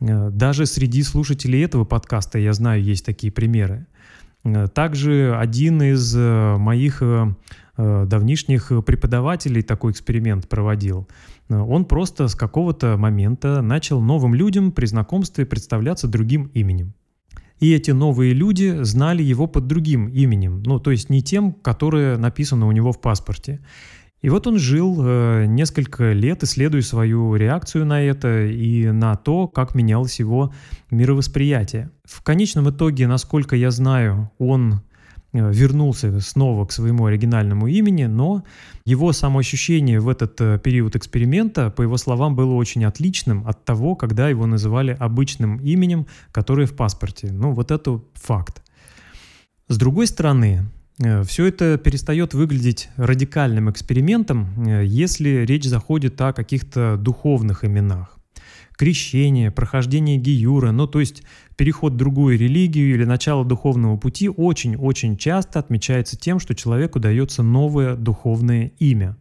Э, 0.00 0.30
даже 0.30 0.64
среди 0.64 1.02
слушателей 1.02 1.62
этого 1.62 1.84
подкаста, 1.84 2.38
я 2.38 2.54
знаю, 2.54 2.82
есть 2.82 3.04
такие 3.04 3.30
примеры. 3.30 3.86
Э, 4.42 4.68
также 4.68 5.36
один 5.36 5.82
из 5.82 6.16
моих 6.16 7.02
давнишних 8.06 8.72
преподавателей 8.84 9.62
такой 9.62 9.92
эксперимент 9.92 10.48
проводил. 10.48 11.08
Э, 11.48 11.58
он 11.58 11.84
просто 11.84 12.28
с 12.28 12.34
какого-то 12.34 12.96
момента 12.96 13.62
начал 13.62 14.00
новым 14.00 14.34
людям 14.34 14.72
при 14.72 14.86
знакомстве 14.86 15.46
представляться 15.46 16.08
другим 16.08 16.50
именем. 16.54 16.94
И 17.58 17.74
эти 17.74 17.90
новые 17.90 18.32
люди 18.32 18.82
знали 18.82 19.22
его 19.22 19.46
под 19.46 19.66
другим 19.66 20.08
именем, 20.08 20.62
ну 20.64 20.78
то 20.78 20.90
есть 20.90 21.10
не 21.10 21.22
тем, 21.22 21.52
которое 21.52 22.16
написано 22.16 22.66
у 22.66 22.72
него 22.72 22.92
в 22.92 23.00
паспорте. 23.00 23.60
И 24.22 24.28
вот 24.28 24.46
он 24.46 24.58
жил 24.58 24.98
э, 25.00 25.46
несколько 25.46 26.12
лет, 26.12 26.42
исследуя 26.42 26.82
свою 26.82 27.34
реакцию 27.36 27.86
на 27.86 28.02
это 28.02 28.46
и 28.46 28.90
на 28.90 29.16
то, 29.16 29.48
как 29.48 29.74
менялось 29.74 30.20
его 30.20 30.52
мировосприятие. 30.90 31.90
В 32.04 32.22
конечном 32.22 32.68
итоге, 32.68 33.06
насколько 33.06 33.56
я 33.56 33.70
знаю, 33.70 34.30
он 34.38 34.80
Э, 34.80 34.89
вернулся 35.32 36.20
снова 36.20 36.66
к 36.66 36.72
своему 36.72 37.06
оригинальному 37.06 37.66
имени, 37.68 38.04
но 38.04 38.44
его 38.84 39.12
самоощущение 39.12 40.00
в 40.00 40.08
этот 40.08 40.40
э, 40.40 40.58
период 40.58 40.96
эксперимента, 40.96 41.70
по 41.70 41.82
его 41.82 41.96
словам, 41.96 42.34
было 42.34 42.54
очень 42.54 42.84
отличным 42.84 43.46
от 43.46 43.64
того, 43.64 43.94
когда 43.94 44.28
его 44.28 44.46
называли 44.46 44.96
обычным 44.98 45.58
именем, 45.58 46.06
которое 46.32 46.66
в 46.66 46.74
паспорте. 46.74 47.30
Ну, 47.30 47.52
вот 47.52 47.70
это 47.70 48.00
факт. 48.14 48.62
С 49.68 49.78
другой 49.78 50.08
стороны, 50.08 50.66
э, 50.98 51.22
все 51.22 51.46
это 51.46 51.78
перестает 51.78 52.34
выглядеть 52.34 52.88
радикальным 52.96 53.70
экспериментом, 53.70 54.82
если 54.82 55.44
речь 55.46 55.64
заходит 55.64 56.20
о 56.20 56.32
каких-то 56.32 56.96
духовных 56.96 57.64
именах. 57.64 58.19
Крещение, 58.80 59.50
прохождение 59.50 60.16
гиюра, 60.16 60.70
ну 60.72 60.86
то 60.86 61.00
есть 61.00 61.22
переход 61.56 61.92
в 61.92 61.96
другую 61.96 62.38
религию 62.38 62.94
или 62.94 63.04
начало 63.04 63.44
духовного 63.44 63.98
пути 63.98 64.30
очень-очень 64.30 65.18
часто 65.18 65.58
отмечается 65.58 66.16
тем, 66.16 66.40
что 66.40 66.54
человеку 66.54 66.98
дается 66.98 67.42
новое 67.42 67.94
духовное 67.94 68.72
имя. 68.78 69.18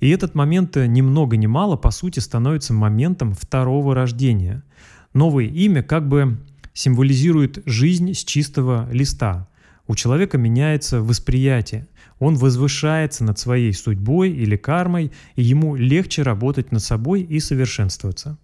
И 0.00 0.10
этот 0.10 0.34
момент 0.34 0.74
ни 0.74 1.02
много 1.02 1.36
ни 1.36 1.46
мало, 1.46 1.76
по 1.76 1.92
сути, 1.92 2.18
становится 2.18 2.74
моментом 2.74 3.32
второго 3.32 3.94
рождения. 3.94 4.64
Новое 5.14 5.44
имя 5.44 5.84
как 5.84 6.08
бы 6.08 6.36
символизирует 6.72 7.62
жизнь 7.64 8.12
с 8.12 8.24
чистого 8.24 8.88
листа. 8.90 9.48
У 9.86 9.94
человека 9.94 10.36
меняется 10.36 11.00
восприятие. 11.00 11.86
Он 12.22 12.36
возвышается 12.36 13.24
над 13.24 13.40
своей 13.40 13.72
судьбой 13.72 14.30
или 14.30 14.56
кармой, 14.56 15.10
и 15.34 15.42
ему 15.42 15.74
легче 15.74 16.22
работать 16.22 16.70
над 16.70 16.80
собой 16.80 17.22
и 17.22 17.40
совершенствоваться. 17.40 18.38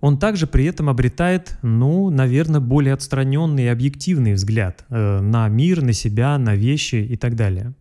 Он 0.00 0.18
также 0.18 0.46
при 0.46 0.64
этом 0.64 0.88
обретает, 0.88 1.58
ну, 1.60 2.08
наверное, 2.08 2.60
более 2.60 2.94
отстраненный 2.94 3.64
и 3.64 3.66
объективный 3.66 4.32
взгляд 4.32 4.86
э, 4.88 5.20
на 5.20 5.46
мир, 5.48 5.82
на 5.82 5.92
себя, 5.92 6.38
на 6.38 6.54
вещи 6.54 6.94
и 6.94 7.18
так 7.18 7.36
далее. 7.36 7.74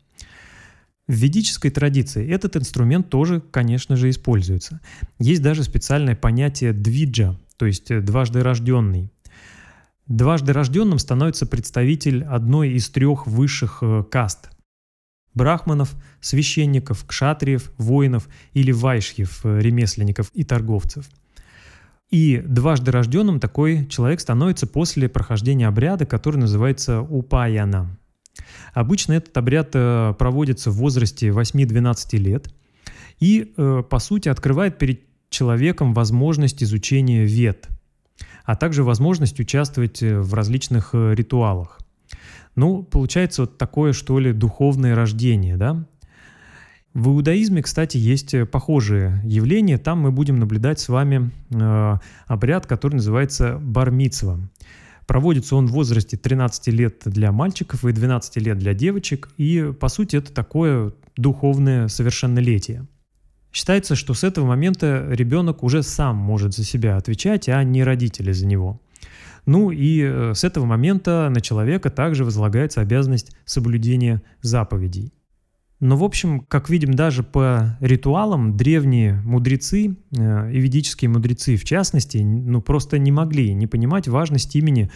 В 1.08 1.14
ведической 1.14 1.72
традиции 1.72 2.30
этот 2.30 2.58
инструмент 2.58 3.10
тоже, 3.10 3.40
конечно 3.40 3.96
же, 3.96 4.10
используется. 4.10 4.82
Есть 5.18 5.42
даже 5.42 5.64
специальное 5.64 6.18
понятие 6.18 6.74
двиджа, 6.74 7.40
то 7.56 7.66
есть 7.66 7.90
э, 7.90 8.02
дважды 8.02 8.44
рожденный. 8.44 9.14
Дважды 10.08 10.52
рожденным 10.52 11.00
становится 11.00 11.46
представитель 11.46 12.26
одной 12.26 12.72
из 12.72 12.90
трех 12.90 13.28
высших 13.28 13.78
э, 13.82 14.04
каст– 14.12 14.50
брахманов, 15.34 15.96
священников, 16.22 17.06
кшатриев, 17.06 17.72
воинов 17.78 18.28
или 18.54 18.72
вайшьев, 18.72 19.42
э, 19.44 19.60
ремесленников 19.60 20.30
и 20.34 20.44
торговцев. 20.44 21.10
И 22.10 22.38
дважды 22.38 22.92
рожденным 22.92 23.40
такой 23.40 23.88
человек 23.88 24.20
становится 24.20 24.68
после 24.68 25.10
прохождения 25.10 25.68
обряда, 25.68 26.06
который 26.06 26.38
называется 26.38 27.02
упаяна. 27.02 27.98
Обычно 28.74 29.14
этот 29.14 29.36
обряд 29.38 29.72
э, 29.74 30.14
проводится 30.18 30.70
в 30.70 30.76
возрасте 30.76 31.30
8-12 31.30 32.18
лет 32.18 32.54
и, 33.20 33.54
э, 33.56 33.84
по 33.90 34.00
сути, 34.00 34.30
открывает 34.30 34.78
перед 34.78 35.02
человеком 35.30 35.94
возможность 35.94 36.62
изучения 36.62 37.26
вет, 37.26 37.68
а 38.46 38.56
также 38.56 38.84
возможность 38.84 39.40
участвовать 39.40 40.02
в 40.02 40.34
различных 40.36 40.94
ритуалах. 40.94 41.80
Ну, 42.56 42.84
получается 42.84 43.44
вот 43.44 43.58
такое, 43.58 43.94
что 43.94 44.20
ли, 44.20 44.32
духовное 44.34 44.96
рождение, 44.96 45.58
да? 45.58 45.86
В 46.94 47.08
иудаизме, 47.08 47.64
кстати, 47.64 47.98
есть 47.98 48.36
похожие 48.52 49.20
явления. 49.24 49.80
Там 49.80 50.00
мы 50.00 50.12
будем 50.12 50.38
наблюдать 50.38 50.80
с 50.80 50.90
вами 50.90 51.32
э, 51.50 51.98
обряд, 52.28 52.68
который 52.68 52.96
называется 52.96 53.58
бармицва. 53.60 54.40
Проводится 55.08 55.56
он 55.56 55.66
в 55.66 55.72
возрасте 55.72 56.18
13 56.18 56.68
лет 56.68 57.02
для 57.06 57.32
мальчиков 57.32 57.84
и 57.84 57.92
12 57.92 58.38
лет 58.38 58.60
для 58.60 58.76
девочек, 58.76 59.30
и 59.38 59.74
по 59.78 59.88
сути 59.88 60.18
это 60.18 60.32
такое 60.32 60.94
духовное 61.18 61.88
совершеннолетие. 61.88 62.88
Считается, 63.52 63.96
что 63.96 64.14
с 64.14 64.24
этого 64.24 64.46
момента 64.46 65.08
ребенок 65.10 65.64
уже 65.64 65.84
сам 65.84 66.16
может 66.16 66.54
за 66.54 66.64
себя 66.64 66.98
отвечать, 66.98 67.50
а 67.50 67.64
не 67.64 67.84
родители 67.84 68.32
за 68.32 68.46
него. 68.46 68.82
Ну 69.46 69.72
и 69.72 70.02
э, 70.02 70.34
с 70.34 70.44
этого 70.44 70.66
момента 70.66 71.30
на 71.30 71.42
человека 71.42 71.90
также 71.90 72.24
возлагается 72.24 72.82
обязанность 72.82 73.36
соблюдения 73.46 74.22
заповедей. 74.42 75.14
Но, 75.80 75.98
в 75.98 76.04
общем, 76.06 76.40
как 76.40 76.70
видим, 76.70 76.94
даже 76.94 77.24
по 77.24 77.78
ритуалам 77.82 78.56
древние 78.56 79.22
мудрецы 79.26 79.98
э, 80.18 80.50
ведические 80.50 81.10
мудрецы, 81.10 81.58
в 81.58 81.66
частности, 81.66 82.20
ну, 82.20 82.62
просто 82.62 82.98
не 83.00 83.12
могли 83.12 83.54
не 83.54 83.68
понимать 83.68 84.08
важность 84.08 84.56
имени, 84.56 84.90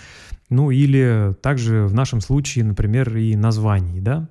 ну, 0.50 0.72
или 0.72 1.36
также 1.42 1.88
в 1.88 1.94
нашем 1.94 2.22
случае, 2.22 2.64
например, 2.64 3.18
и 3.18 3.36
названий, 3.36 4.00
да. 4.00 4.30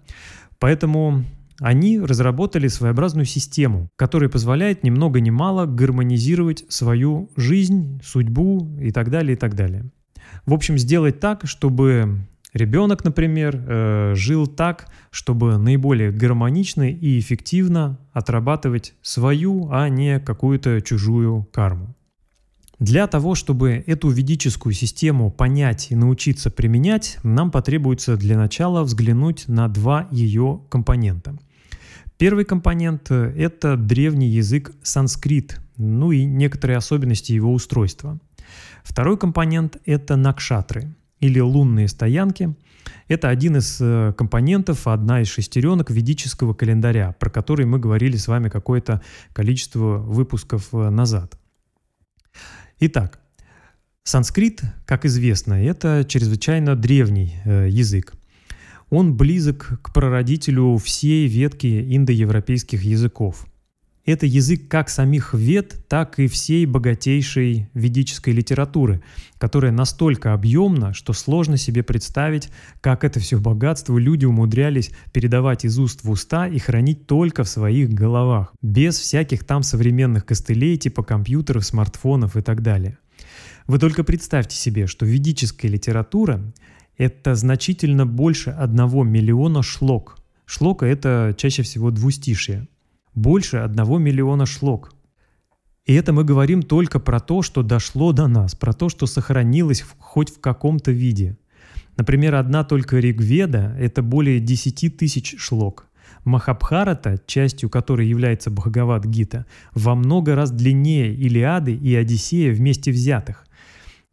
Поэтому 0.58 1.24
они 1.60 2.00
разработали 2.00 2.68
своеобразную 2.68 3.26
систему, 3.26 3.90
которая 3.96 4.30
позволяет 4.30 4.82
ни 4.82 4.88
много 4.88 5.20
ни 5.20 5.30
мало 5.30 5.66
гармонизировать 5.66 6.64
свою 6.68 7.30
жизнь, 7.36 8.00
судьбу 8.02 8.78
и 8.80 8.92
так 8.92 9.10
далее, 9.10 9.34
и 9.34 9.38
так 9.38 9.54
далее. 9.54 9.90
В 10.46 10.54
общем, 10.54 10.78
сделать 10.78 11.20
так, 11.20 11.42
чтобы 11.44 12.20
Ребенок, 12.56 13.04
например, 13.04 13.62
э, 13.68 14.12
жил 14.14 14.46
так, 14.46 14.86
чтобы 15.10 15.58
наиболее 15.58 16.10
гармонично 16.10 16.88
и 16.90 17.18
эффективно 17.18 17.98
отрабатывать 18.14 18.94
свою, 19.02 19.68
а 19.70 19.90
не 19.90 20.20
какую-то 20.20 20.80
чужую 20.80 21.46
карму. 21.52 21.94
Для 22.78 23.06
того, 23.08 23.34
чтобы 23.34 23.84
эту 23.86 24.08
ведическую 24.08 24.72
систему 24.72 25.30
понять 25.30 25.88
и 25.90 25.96
научиться 25.96 26.50
применять, 26.50 27.18
нам 27.22 27.50
потребуется 27.50 28.16
для 28.16 28.38
начала 28.38 28.84
взглянуть 28.84 29.48
на 29.48 29.68
два 29.68 30.08
ее 30.10 30.62
компонента. 30.70 31.36
Первый 32.16 32.46
компонент– 32.46 33.10
это 33.10 33.76
древний 33.76 34.28
язык 34.28 34.72
санскрит, 34.82 35.60
ну 35.76 36.10
и 36.10 36.24
некоторые 36.24 36.78
особенности 36.78 37.32
его 37.32 37.52
устройства. 37.52 38.18
Второй 38.82 39.18
компонент– 39.18 39.78
это 39.84 40.16
накшатры– 40.16 40.94
или 41.20 41.40
лунные 41.40 41.88
стоянки. 41.88 42.54
Это 43.08 43.28
один 43.28 43.56
из 43.56 43.78
э, 43.80 44.12
компонентов, 44.16 44.86
одна 44.86 45.22
из 45.22 45.28
шестеренок 45.28 45.90
ведического 45.90 46.54
календаря, 46.54 47.12
про 47.18 47.30
который 47.30 47.66
мы 47.66 47.78
говорили 47.78 48.16
с 48.16 48.28
вами 48.28 48.48
какое-то 48.48 49.02
количество 49.32 49.98
выпусков 49.98 50.68
э, 50.72 50.90
назад. 50.90 51.38
Итак, 52.80 53.20
санскрит, 54.02 54.62
как 54.84 55.04
известно, 55.04 55.54
это 55.54 56.04
чрезвычайно 56.06 56.76
древний 56.76 57.36
э, 57.44 57.68
язык. 57.70 58.14
Он 58.90 59.16
близок 59.16 59.80
к 59.82 59.92
прародителю 59.92 60.76
всей 60.76 61.26
ветки 61.26 61.96
индоевропейских 61.96 62.82
языков– 62.82 63.46
это 64.06 64.24
язык 64.24 64.68
как 64.68 64.88
самих 64.88 65.34
вед, 65.34 65.84
так 65.88 66.18
и 66.20 66.28
всей 66.28 66.64
богатейшей 66.64 67.68
ведической 67.74 68.32
литературы, 68.32 69.02
которая 69.38 69.72
настолько 69.72 70.32
объемна, 70.32 70.94
что 70.94 71.12
сложно 71.12 71.56
себе 71.56 71.82
представить, 71.82 72.48
как 72.80 73.02
это 73.02 73.18
все 73.18 73.38
богатство 73.38 73.98
люди 73.98 74.24
умудрялись 74.24 74.92
передавать 75.12 75.64
из 75.64 75.78
уст 75.78 76.04
в 76.04 76.10
уста 76.10 76.46
и 76.46 76.58
хранить 76.58 77.06
только 77.06 77.42
в 77.42 77.48
своих 77.48 77.90
головах, 77.90 78.54
без 78.62 78.96
всяких 78.96 79.44
там 79.44 79.64
современных 79.64 80.24
костылей 80.24 80.76
типа 80.76 81.02
компьютеров, 81.02 81.66
смартфонов 81.66 82.36
и 82.36 82.42
так 82.42 82.62
далее. 82.62 82.98
Вы 83.66 83.80
только 83.80 84.04
представьте 84.04 84.56
себе, 84.56 84.86
что 84.86 85.04
ведическая 85.04 85.66
литература— 85.66 86.40
это 86.96 87.34
значительно 87.34 88.06
больше 88.06 88.50
одного 88.50 89.02
миллиона 89.02 89.64
шлок. 89.64 90.18
Шлока— 90.44 90.86
это 90.86 91.34
чаще 91.36 91.64
всего 91.64 91.90
двустишие— 91.90 92.68
больше 93.16 93.56
одного 93.56 93.98
миллиона 93.98 94.46
шлок. 94.46 94.92
И 95.86 95.94
это 95.94 96.12
мы 96.12 96.22
говорим 96.22 96.62
только 96.62 97.00
про 97.00 97.18
то, 97.18 97.42
что 97.42 97.62
дошло 97.62 98.12
до 98.12 98.28
нас, 98.28 98.54
про 98.54 98.72
то, 98.72 98.88
что 98.88 99.06
сохранилось 99.06 99.80
в, 99.80 99.96
хоть 99.98 100.30
в 100.30 100.40
каком-то 100.40 100.92
виде. 100.92 101.36
Например, 101.96 102.34
одна 102.34 102.62
только 102.62 102.98
Ригведа— 102.98 103.74
это 103.78 104.02
более 104.02 104.38
10 104.38 104.96
тысяч 104.96 105.36
шлок. 105.38 105.86
Махабхарата, 106.24 107.20
частью 107.26 107.70
которой 107.70 108.08
является 108.08 108.50
Бхагават-гита, 108.50 109.46
во 109.72 109.94
много 109.94 110.34
раз 110.34 110.50
длиннее 110.50 111.14
Илиады 111.14 111.74
и 111.74 111.94
Одиссея 111.94 112.52
вместе 112.52 112.90
взятых 112.90 113.46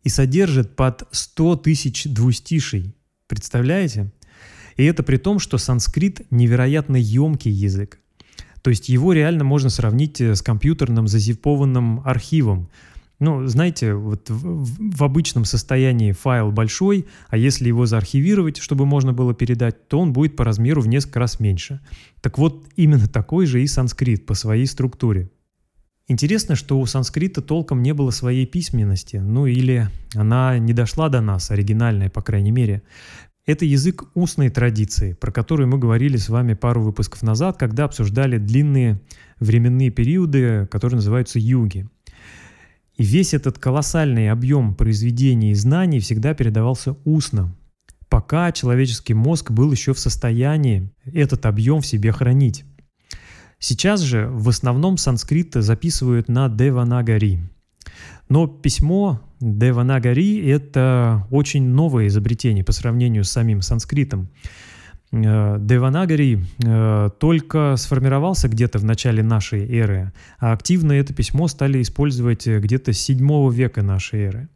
и 0.03 0.09
содержит 0.09 0.75
под 0.75 1.07
100 1.11 1.57
тысяч 1.57 2.05
двустишей. 2.05 2.93
Представляете? 3.27 4.11
И 4.77 4.83
это 4.83 5.01
при 5.01 5.17
том, 5.17 5.39
что 5.39 5.57
санскрит 5.57 6.21
невероятно 6.29 6.97
емкий 6.97 7.51
язык. 7.51 7.99
То 8.63 8.69
есть 8.69 8.89
его 8.89 9.13
реально 9.13 9.43
можно 9.43 9.69
сравнить 9.69 10.19
э, 10.21 10.33
с 10.33 10.41
компьютерным 10.41 11.07
зазипованным 11.07 12.01
архивом. 12.05 12.69
Ну, 13.19 13.45
знаете, 13.45 13.93
вот 13.93 14.29
в, 14.29 14.97
в 14.97 15.03
обычном 15.03 15.45
состоянии 15.45 16.13
файл 16.13 16.51
большой, 16.51 17.05
а 17.27 17.37
если 17.37 17.67
его 17.67 17.85
заархивировать, 17.85 18.57
чтобы 18.57 18.85
можно 18.85 19.13
было 19.13 19.33
передать, 19.33 19.87
то 19.87 19.99
он 19.99 20.13
будет 20.13 20.35
по 20.35 20.43
размеру 20.43 20.81
в 20.81 20.87
несколько 20.87 21.19
раз 21.19 21.39
меньше. 21.39 21.81
Так 22.21 22.37
вот, 22.37 22.65
именно 22.75 23.07
такой 23.07 23.45
же 23.45 23.61
и 23.61 23.67
санскрит 23.67 24.25
по 24.25 24.33
своей 24.33 24.65
структуре. 24.65 25.29
Интересно, 26.07 26.55
что 26.55 26.79
у 26.79 26.85
санскрита 26.85 27.41
толком 27.41 27.81
не 27.81 27.93
было 27.93 28.11
своей 28.11 28.45
письменности, 28.45 29.17
ну 29.17 29.45
или 29.45 29.89
она 30.15 30.57
не 30.57 30.73
дошла 30.73 31.07
до 31.07 31.21
нас, 31.21 31.49
оригинальная, 31.49 32.09
по 32.09 32.21
крайней 32.21 32.51
мере. 32.51 32.83
Это 33.45 33.65
язык 33.65 34.05
устной 34.13 34.49
традиции, 34.49 35.13
про 35.13 35.31
который 35.31 35.65
мы 35.65 35.77
говорили 35.77 36.15
с 36.15 36.29
вами 36.29 36.53
пару 36.53 36.81
выпусков 36.81 37.23
назад, 37.23 37.57
когда 37.57 37.83
обсуждали 37.83 38.37
длинные 38.37 39.01
временные 39.39 39.89
периоды, 39.89 40.65
которые 40.71 40.97
называются 40.97 41.39
юги. 41.39 41.89
И 42.95 43.03
весь 43.03 43.33
этот 43.33 43.59
колоссальный 43.59 44.31
объем 44.31 44.75
произведений 44.75 45.51
и 45.51 45.55
знаний 45.55 45.99
всегда 45.99 46.33
передавался 46.33 46.95
устно, 47.03 47.53
пока 48.07 48.51
человеческий 48.53 49.13
мозг 49.13 49.51
был 49.51 49.71
еще 49.71 49.93
в 49.93 49.99
состоянии 49.99 50.93
этот 51.03 51.45
объем 51.45 51.81
в 51.81 51.85
себе 51.85 52.13
хранить. 52.13 52.63
Сейчас 53.59 54.01
же 54.01 54.27
в 54.29 54.47
основном 54.47 54.97
санскрит 54.97 55.53
записывают 55.55 56.29
на 56.29 56.47
Деванагари. 56.47 57.41
Но 58.29 58.47
письмо 58.47 59.21
Деванагари— 59.43 60.41
это 60.47 61.27
очень 61.29 61.65
новое 61.65 62.07
изобретение 62.07 62.63
по 62.63 62.71
сравнению 62.71 63.25
с 63.25 63.29
самим 63.29 63.61
санскритом. 63.61 64.29
Э, 65.11 65.57
Деванагари 65.59 66.45
э, 66.63 67.09
только 67.19 67.75
сформировался 67.77 68.47
где-то 68.47 68.79
в 68.79 68.85
начале 68.85 69.21
нашей 69.21 69.69
эры, 69.69 70.13
а 70.39 70.53
активно 70.53 70.93
это 70.93 71.13
письмо 71.13 71.49
стали 71.49 71.81
использовать 71.81 72.47
где-то 72.47 72.93
с 72.93 72.99
7 72.99 73.51
века 73.51 73.83
нашей 73.83 74.21
эры. 74.21 74.49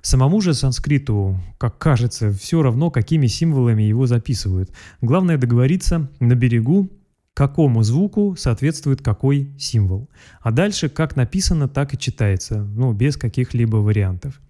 Самому 0.00 0.40
же 0.40 0.54
санскриту, 0.54 1.40
как 1.58 1.78
кажется, 1.78 2.30
все 2.30 2.62
равно, 2.62 2.90
какими 2.92 3.26
символами 3.26 3.82
его 3.82 4.06
записывают. 4.06 4.70
Главное 5.00 5.38
договориться 5.38 6.08
на 6.20 6.34
берегу, 6.34 6.88
какому 7.34 7.82
звуку 7.82 8.36
соответствует 8.38 9.02
какой 9.02 9.52
символ. 9.58 10.08
А 10.40 10.52
дальше 10.52 10.88
как 10.88 11.16
написано, 11.16 11.68
так 11.68 11.92
и 11.92 11.98
читается, 11.98 12.62
ну, 12.62 12.92
без 12.92 13.16
каких-либо 13.16 13.76
вариантов. 13.76 14.40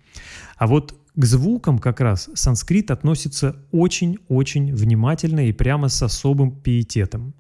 А 0.57 0.67
вот 0.67 0.95
к 1.17 1.25
звукам 1.25 1.79
как 1.79 2.01
раз 2.01 2.29
санскрит 2.35 2.91
относится 2.91 3.57
очень-очень 3.73 4.75
внимательно 4.75 5.49
и 5.49 5.53
прямо 5.53 5.89
с 5.89 6.03
особым 6.03 6.53
пиететом. 6.53 7.35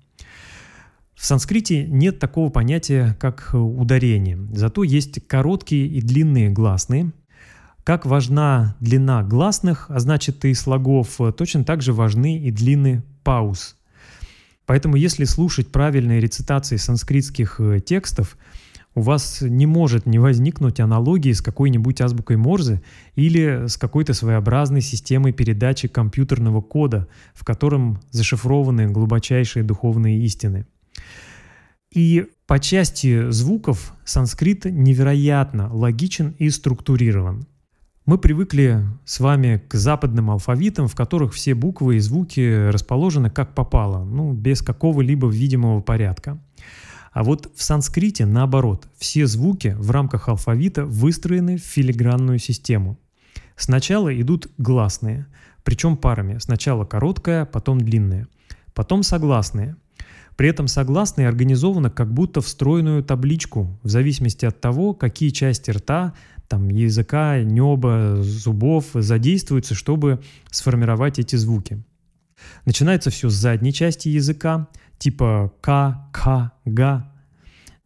В 1.15 1.27
санскрите 1.27 1.87
нет 1.87 2.19
такого 2.19 2.51
понятия, 2.51 3.17
как 3.21 3.51
ударение. 3.53 4.39
Зато 4.53 4.83
есть 4.83 5.27
короткие 5.27 5.87
и 5.87 6.01
длинные 6.01 6.51
гласные. 6.51 7.13
Как 7.85 8.07
важна 8.07 8.77
длина 8.81 9.23
гласных, 9.23 9.87
а 9.91 10.01
значит 10.01 10.45
и 10.45 10.55
слогов, 10.55 11.21
точно 11.37 11.65
так 11.65 11.83
же 11.83 11.93
важны 11.93 12.39
и 12.39 12.51
длины 12.51 13.03
пауз. 13.23 13.77
Поэтому 14.67 14.97
если 14.97 15.25
слушать 15.25 15.71
правильные 15.71 16.21
рецитации 16.21 16.77
санскритских 16.77 17.61
э, 17.61 17.81
текстов– 17.81 18.37
у 18.95 19.01
вас 19.01 19.41
не 19.43 19.67
может 19.67 20.07
не 20.07 20.19
возникнуть 20.19 20.81
аналогии 20.81 21.33
с 21.33 21.43
какой-нибудь 21.43 22.01
азбукой 22.01 22.37
Морзе 22.37 22.83
или 23.17 23.67
с 23.67 23.77
какой-то 23.77 24.15
своеобразной 24.15 24.81
системой 24.81 25.33
передачи 25.33 25.89
компьютерного 25.89 26.61
кода, 26.61 27.09
в 27.35 27.45
котором 27.45 28.01
зашифрованы 28.11 28.89
глубочайшие 28.89 29.65
духовные 29.65 30.23
истины. 30.23 30.67
И 31.93 32.27
по 32.47 32.59
части 32.59 33.31
звуков 33.31 33.95
санскрит 34.05 34.65
невероятно 34.65 35.73
логичен 35.73 36.35
и 36.39 36.51
структурирован. 36.51 37.47
Мы 38.07 38.19
привыкли 38.19 38.85
с 39.07 39.19
вами 39.19 39.63
к 39.67 39.73
западным 39.73 40.31
алфавитам, 40.31 40.89
в 40.89 40.95
которых 40.95 41.33
все 41.33 41.55
буквы 41.55 41.97
и 41.97 42.01
звуки 42.01 42.69
расположены 42.69 43.31
как 43.31 43.55
попало, 43.55 44.05
ну, 44.05 44.35
без 44.35 44.61
какого-либо 44.61 45.27
видимого 45.27 45.81
порядка. 45.81 46.39
А 47.13 47.25
вот 47.25 47.51
в 47.57 47.63
санскрите 47.63 48.27
наоборот, 48.27 48.89
все 48.99 49.27
звуки 49.27 49.75
в 49.79 49.91
рамках 49.91 50.29
алфавита 50.29 50.85
выстроены 50.85 51.57
в 51.57 51.63
филигранную 51.63 52.39
систему. 52.39 52.99
Сначала 53.57 54.15
идут 54.21 54.51
гласные, 54.59 55.27
причем 55.63 55.97
парами. 55.97 56.37
Сначала 56.41 56.85
короткая, 56.85 57.47
потом 57.47 57.81
длинная. 57.81 58.29
Потом 58.75 59.03
согласные. 59.03 59.77
При 60.37 60.49
этом 60.49 60.67
согласные 60.67 61.29
организованы 61.29 61.91
как 61.91 62.13
будто 62.13 62.41
встроенную 62.41 63.05
табличку, 63.05 63.79
в 63.83 63.89
зависимости 63.89 64.45
от 64.45 64.61
того, 64.61 64.93
какие 64.93 65.31
части 65.31 65.71
рта, 65.71 66.13
там, 66.49 66.69
языка, 66.69 67.43
неба, 67.43 68.17
зубов 68.21 68.87
задействуются, 68.95 69.75
чтобы 69.75 70.23
сформировать 70.51 71.19
эти 71.19 71.37
звуки. 71.37 71.83
Начинается 72.65 73.11
все 73.11 73.29
с 73.29 73.35
задней 73.35 73.73
части 73.73 74.09
языка, 74.09 74.69
типа 74.99 75.53
к, 75.61 76.09
к, 76.13 76.53
га. 76.65 77.11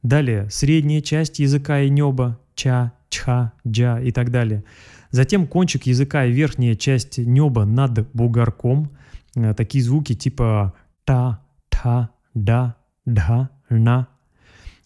Далее 0.03 0.49
средняя 0.51 1.01
часть 1.01 1.39
языка 1.39 1.81
и 1.81 1.91
неба, 1.91 2.39
ча, 2.55 2.93
чха, 3.09 3.53
джа 3.67 4.01
и 4.01 4.13
так 4.13 4.31
далее. 4.31 4.65
Затем 5.11 5.47
кончик 5.47 5.85
языка 5.87 6.25
и 6.25 6.33
верхняя 6.33 6.75
часть 6.75 7.19
неба 7.19 7.65
над 7.65 8.11
бугорком. 8.13 8.91
Э, 9.35 9.55
такие 9.55 9.83
звуки 9.83 10.15
типа 10.15 10.75
та, 11.05 11.41
та, 11.69 12.11
да, 12.35 12.77
да, 13.07 13.51
на. 13.71 14.09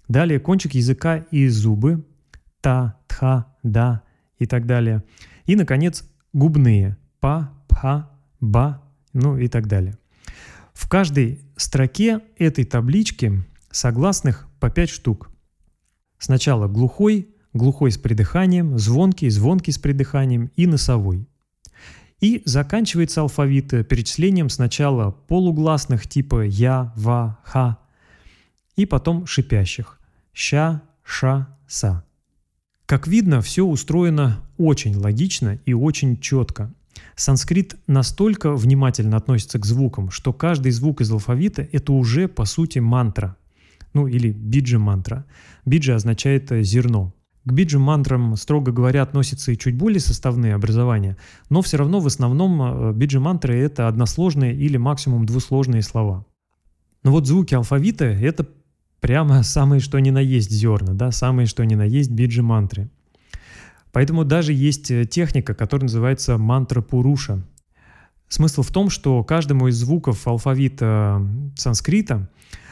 Далее 0.09 0.38
кончик 0.38 0.75
языка 0.75 1.17
и 1.31 1.49
зубы. 1.49 2.05
Та, 2.61 2.97
тха, 3.09 3.47
да 3.62 4.02
и 4.38 4.47
так 4.47 4.66
далее. 4.66 5.02
И, 5.47 5.57
наконец, 5.57 6.09
губные. 6.33 6.96
Па, 7.20 7.53
па, 7.68 8.11
ба, 8.40 8.83
ну 9.12 9.38
и 9.38 9.48
так 9.48 9.68
далее. 9.68 9.96
В 10.72 10.88
каждой 10.88 11.40
строке 11.57 12.20
этой 12.37 12.64
таблички 12.64 13.44
согласных 13.70 14.48
по 14.59 14.70
5 14.70 14.90
штук. 14.90 15.31
Сначала 16.18 16.68
глухой, 16.68 17.29
глухой 17.53 17.90
с 17.92 17.98
придыханием, 17.98 18.79
звонкий, 18.79 19.29
звонкий 19.31 19.72
с 19.72 19.79
придыханием 19.79 20.51
и 20.57 20.66
носовой. 20.66 21.29
И 22.20 22.42
заканчивается 22.44 23.20
алфавит 23.20 23.70
перечислением 23.88 24.48
сначала 24.48 25.11
полугласных 25.11 26.07
типа 26.07 26.44
я, 26.44 26.92
ва, 26.96 27.40
ха, 27.44 27.79
и 28.77 28.87
потом 28.87 29.27
шипящих 29.27 29.98
ща, 30.33 30.83
ша, 31.05 31.48
са. 31.66 32.05
Как 32.92 33.07
видно, 33.07 33.40
все 33.40 33.64
устроено 33.64 34.40
очень 34.59 34.94
логично 34.94 35.59
и 35.64 35.72
очень 35.72 36.20
четко. 36.20 36.74
Санскрит 37.16 37.74
настолько 37.87 38.52
внимательно 38.52 39.16
относится 39.16 39.59
к 39.59 39.64
звукам, 39.64 40.11
что 40.11 40.35
каждый 40.35 40.72
звук 40.72 41.00
из 41.00 41.11
алфавита— 41.11 41.66
это 41.72 41.94
уже, 41.94 42.28
по 42.28 42.44
сути, 42.44 42.81
мантра. 42.81 43.35
Ну 43.94 44.09
или 44.09 44.31
биджи-мантра. 44.31 45.24
Биджи 45.64 45.94
означает 45.94 46.52
э, 46.52 46.62
зерно. 46.62 47.14
К 47.46 47.52
биджи-мантрам, 47.52 48.37
строго 48.37 48.72
говоря, 48.72 49.00
относятся 49.00 49.52
и 49.52 49.57
чуть 49.57 49.74
более 49.74 50.00
составные 50.00 50.55
образования, 50.55 51.16
но 51.48 51.62
все 51.62 51.78
равно 51.78 51.98
в 51.98 52.07
основном 52.07 52.61
э, 52.61 52.92
биджи-мантры— 52.92 53.57
это 53.59 53.88
односложные 53.88 54.55
или 54.55 54.76
максимум 54.76 55.24
двусложные 55.24 55.81
слова. 55.81 56.26
Но 57.05 57.11
вот 57.11 57.26
звуки 57.26 57.55
алфавита— 57.55 58.05
это 58.05 58.46
прямо 59.03 59.43
самые 59.43 59.81
что 59.81 59.99
ни 59.99 60.11
на 60.11 60.21
есть 60.21 60.51
зерна, 60.51 60.95
да, 60.95 61.11
самые 61.11 61.47
что 61.47 61.65
ни 61.65 61.75
на 61.75 61.83
есть 61.83 62.11
биджи-мантры. 62.11 62.88
Поэтому 63.91 64.25
даже 64.25 64.55
есть 64.55 64.91
э, 64.91 65.05
техника, 65.05 65.55
которая 65.55 65.83
называется 65.83 66.38
мантра 66.38 66.81
Пуруша. 66.81 67.45
Смысл 68.29 68.62
в 68.62 68.71
том, 68.71 68.88
что 68.88 69.23
каждому 69.25 69.69
из 69.69 69.77
звуков 69.77 70.27
алфавита 70.27 71.21
санскрита 71.57 72.31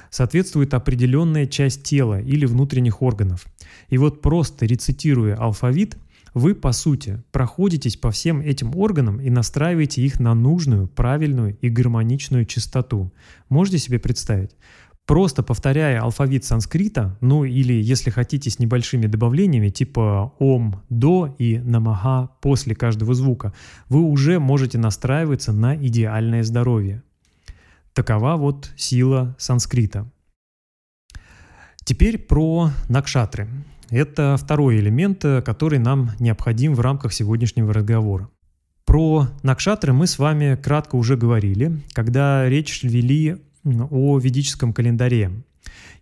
соответствует 0.08 0.72
определенная 0.72 1.46
часть 1.46 1.82
тела 1.82 2.20
или 2.20 2.46
внутренних 2.46 3.02
органов. 3.02 3.46
И 3.88 3.98
вот 3.98 4.22
просто 4.22 4.64
рецитируя 4.64 5.36
алфавит, 5.36 5.98
вы, 6.32 6.54
по 6.54 6.70
сути, 6.70 7.22
проходитесь 7.32 7.96
по 7.96 8.12
всем 8.12 8.40
этим 8.40 8.76
органам 8.76 9.20
и 9.20 9.30
настраиваете 9.30 10.02
их 10.02 10.20
на 10.20 10.32
нужную, 10.34 10.86
правильную 10.86 11.58
и 11.60 11.68
гармоничную 11.68 12.46
частоту. 12.46 13.12
Можете 13.48 13.78
себе 13.78 13.98
представить? 13.98 14.52
Просто 15.10 15.42
повторяя 15.42 16.02
алфавит 16.02 16.44
санскрита, 16.44 17.18
ну 17.20 17.42
или, 17.42 17.72
если 17.72 18.10
хотите, 18.10 18.48
с 18.48 18.60
небольшими 18.60 19.08
добавлениями, 19.08 19.68
типа 19.68 20.32
ом, 20.38 20.84
до 20.88 21.34
и 21.36 21.58
намага 21.58 22.30
после 22.40 22.76
каждого 22.76 23.12
звука, 23.14 23.52
вы 23.88 24.02
уже 24.02 24.38
можете 24.38 24.78
настраиваться 24.78 25.52
на 25.52 25.74
идеальное 25.74 26.44
здоровье. 26.44 27.02
Такова 27.92 28.36
вот 28.36 28.70
сила 28.76 29.34
санскрита. 29.36 30.08
Теперь 31.82 32.16
про 32.16 32.70
накшатры. 32.88 33.48
Это 33.90 34.36
второй 34.38 34.78
элемент, 34.78 35.22
который 35.44 35.80
нам 35.80 36.12
необходим 36.20 36.74
в 36.74 36.80
рамках 36.80 37.12
сегодняшнего 37.12 37.74
разговора. 37.74 38.30
Про 38.84 39.26
накшатры 39.42 39.92
мы 39.92 40.06
с 40.06 40.20
вами 40.20 40.54
кратко 40.54 40.94
уже 40.94 41.16
говорили, 41.16 41.82
когда 41.94 42.48
речь 42.48 42.84
вели 42.84 43.38
о 43.64 44.18
ведическом 44.18 44.72
календаре. 44.72 45.30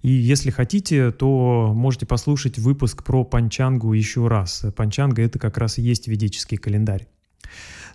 И 0.02 0.10
если 0.10 0.50
хотите, 0.50 1.10
то 1.10 1.72
можете 1.74 2.06
послушать 2.06 2.58
выпуск 2.58 3.02
про 3.02 3.24
Панчангу 3.24 3.92
еще 3.92 4.28
раз. 4.28 4.64
Панчанга— 4.76 5.22
это 5.24 5.38
как 5.38 5.58
раз 5.58 5.78
и 5.78 5.82
есть 5.82 6.06
ведический 6.06 6.56
календарь. 6.56 7.08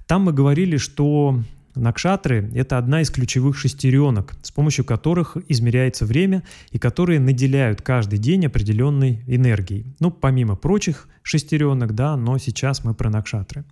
Там 0.06 0.24
мы 0.24 0.34
говорили, 0.34 0.78
что 0.78 1.40
Накшатры— 1.76 2.52
это 2.54 2.78
одна 2.78 3.02
из 3.02 3.10
ключевых 3.10 3.58
шестеренок, 3.58 4.36
с 4.44 4.52
помощью 4.52 4.86
которых 4.86 5.38
измеряется 5.48 6.06
время 6.06 6.44
и 6.72 6.78
которые 6.78 7.20
наделяют 7.20 7.82
каждый 7.82 8.20
день 8.20 8.46
определенной 8.46 9.24
энергией. 9.26 9.96
Ну, 10.00 10.12
помимо 10.12 10.56
прочих 10.56 11.08
шестеренок, 11.24 11.96
да, 11.96 12.16
но 12.16 12.38
сейчас 12.38 12.84
мы 12.84 12.94
про 12.94 13.10
накшатры. 13.10 13.64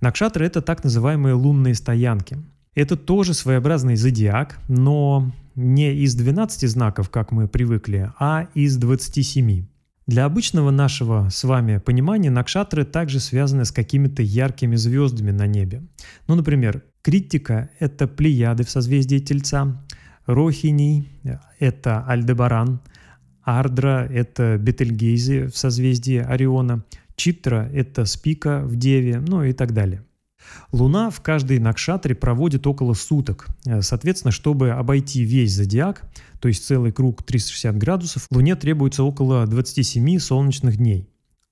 Накшатры— 0.00 0.46
это 0.46 0.62
так 0.62 0.82
называемые 0.82 1.34
лунные 1.34 1.74
стоянки— 1.74 2.38
это 2.74 2.96
тоже 2.96 3.34
своеобразный 3.34 3.96
зодиак, 3.96 4.58
но 4.68 5.32
не 5.54 5.92
из 5.94 6.14
12 6.14 6.68
знаков, 6.68 7.10
как 7.10 7.32
мы 7.32 7.48
привыкли, 7.48 8.12
а 8.18 8.48
из 8.54 8.76
27. 8.76 9.66
Для 10.06 10.24
обычного 10.24 10.70
нашего 10.70 11.28
с 11.30 11.44
вами 11.44 11.78
понимания 11.78 12.30
накшатры 12.30 12.84
также 12.84 13.20
связаны 13.20 13.64
с 13.64 13.70
какими-то 13.70 14.22
яркими 14.22 14.76
звездами 14.76 15.30
на 15.30 15.46
небе. 15.46 15.82
Ну, 16.26 16.34
например, 16.34 16.82
Критика— 17.02 17.70
это 17.78 18.06
Плеяды 18.06 18.64
в 18.64 18.70
созвездии 18.70 19.18
Тельца, 19.18 19.84
Рохини— 20.26 21.08
это 21.58 22.04
Альдебаран, 22.06 22.80
Ардра— 23.42 24.06
это 24.10 24.58
Бетельгейзе 24.58 25.46
в 25.46 25.56
созвездии 25.56 26.18
Ориона, 26.18 26.84
Читра— 27.16 27.68
это 27.72 28.04
Спика 28.04 28.62
в 28.64 28.76
Деве, 28.76 29.20
ну 29.20 29.44
и 29.44 29.52
так 29.52 29.72
далее. 29.72 30.02
Луна 30.72 31.10
в 31.10 31.20
каждой 31.20 31.58
накшатре 31.58 32.14
проводит 32.14 32.66
около 32.66 32.94
суток. 32.94 33.48
Э, 33.66 33.82
соответственно, 33.82 34.32
чтобы 34.32 34.70
обойти 34.70 35.22
весь 35.22 35.54
зодиак, 35.54 36.04
то 36.40 36.48
есть 36.48 36.64
целый 36.64 36.92
круг 36.92 37.22
360 37.22 37.76
градусов, 37.76 38.26
Луне 38.30 38.56
требуется 38.56 39.02
около 39.04 39.46
27 39.46 40.18
солнечных 40.18 40.76
дней. 40.76 41.08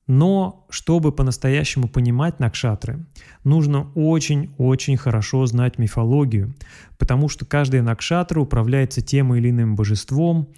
Но 0.09 0.67
чтобы 0.71 1.13
по-настоящему 1.13 1.87
понимать 1.87 2.41
накшатры, 2.41 3.05
нужно 3.45 3.93
очень-очень 3.95 4.97
хорошо 4.97 5.45
знать 5.45 5.79
мифологию, 5.79 6.55
потому 6.97 7.29
что 7.29 7.45
каждая 7.45 7.83
накшатра 7.83 8.41
управляется 8.41 9.03
тем 9.03 9.35
или 9.35 9.51
иным 9.51 9.77
божеством. 9.77 10.49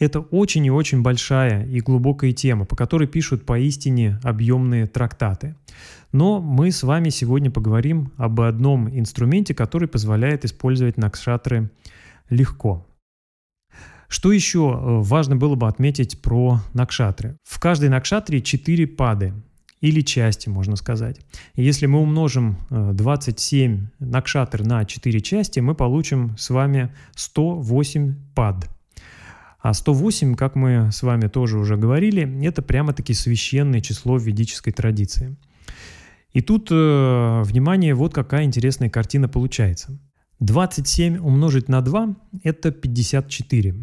Это 0.00 0.20
очень 0.20 0.64
и 0.64 0.70
очень 0.70 1.02
большая 1.02 1.66
и 1.66 1.80
глубокая 1.80 2.32
тема, 2.32 2.64
по 2.64 2.74
которой 2.74 3.06
пишут 3.06 3.44
поистине 3.44 4.18
объемные 4.22 4.86
трактаты. 4.86 5.54
Но 6.10 6.40
мы 6.40 6.72
с 6.72 6.82
вами 6.82 7.10
сегодня 7.10 7.50
поговорим 7.50 8.10
об 8.16 8.40
одном 8.40 8.88
инструменте, 8.88 9.54
который 9.54 9.88
позволяет 9.88 10.46
использовать 10.46 10.96
накшатры 10.96 11.70
легко. 12.30 12.86
Что 14.08 14.32
еще 14.32 14.72
э, 14.72 15.00
важно 15.02 15.36
было 15.36 15.54
бы 15.54 15.68
отметить 15.68 16.20
про 16.20 16.60
накшатры? 16.72 17.36
В 17.44 17.60
каждой 17.60 17.90
накшатре 17.90 18.40
4 18.40 18.86
пады 18.86 19.34
или 19.82 20.00
части, 20.00 20.48
можно 20.48 20.76
сказать. 20.76 21.20
Если 21.54 21.86
мы 21.86 22.00
умножим 22.00 22.56
27 22.70 23.74
э, 23.74 24.04
накшатр 24.04 24.64
на 24.64 24.84
4 24.86 25.20
части, 25.20 25.60
мы 25.60 25.74
получим 25.74 26.36
с 26.38 26.48
вами 26.48 26.90
108 27.14 28.14
пад. 28.34 28.68
А 29.62 29.74
108, 29.74 30.34
как 30.36 30.54
мы 30.54 30.90
с 30.90 31.02
вами 31.02 31.28
тоже 31.28 31.58
уже 31.58 31.76
говорили, 31.76 32.46
это 32.46 32.62
прямо-таки 32.62 33.12
священное 33.12 33.80
число 33.80 34.16
в 34.16 34.22
ведической 34.22 34.72
традиции. 34.72 35.36
И 36.32 36.40
тут, 36.40 36.68
э, 36.70 37.42
внимание, 37.44 37.94
вот 37.94 38.14
какая 38.14 38.44
интересная 38.44 38.88
картина 38.88 39.28
получается. 39.28 39.98
27 40.38 41.18
умножить 41.18 41.68
на 41.68 41.82
2– 41.82 42.16
это 42.42 42.70
54. 42.70 43.74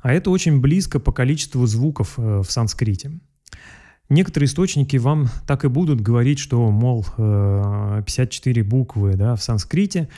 А 0.00 0.12
это 0.12 0.30
очень 0.30 0.60
близко 0.60 0.98
по 0.98 1.12
количеству 1.12 1.64
звуков 1.66 2.14
э, 2.18 2.40
в 2.40 2.50
санскрите. 2.50 3.20
Некоторые 4.08 4.46
источники 4.46 4.96
вам 4.96 5.28
так 5.46 5.64
и 5.64 5.68
будут 5.68 6.00
говорить, 6.00 6.38
что, 6.38 6.70
мол, 6.70 7.04
54 7.04 8.62
э, 8.62 8.64
буквы 8.64 9.14
да, 9.14 9.36
в 9.36 9.42
санскрите, 9.42 10.08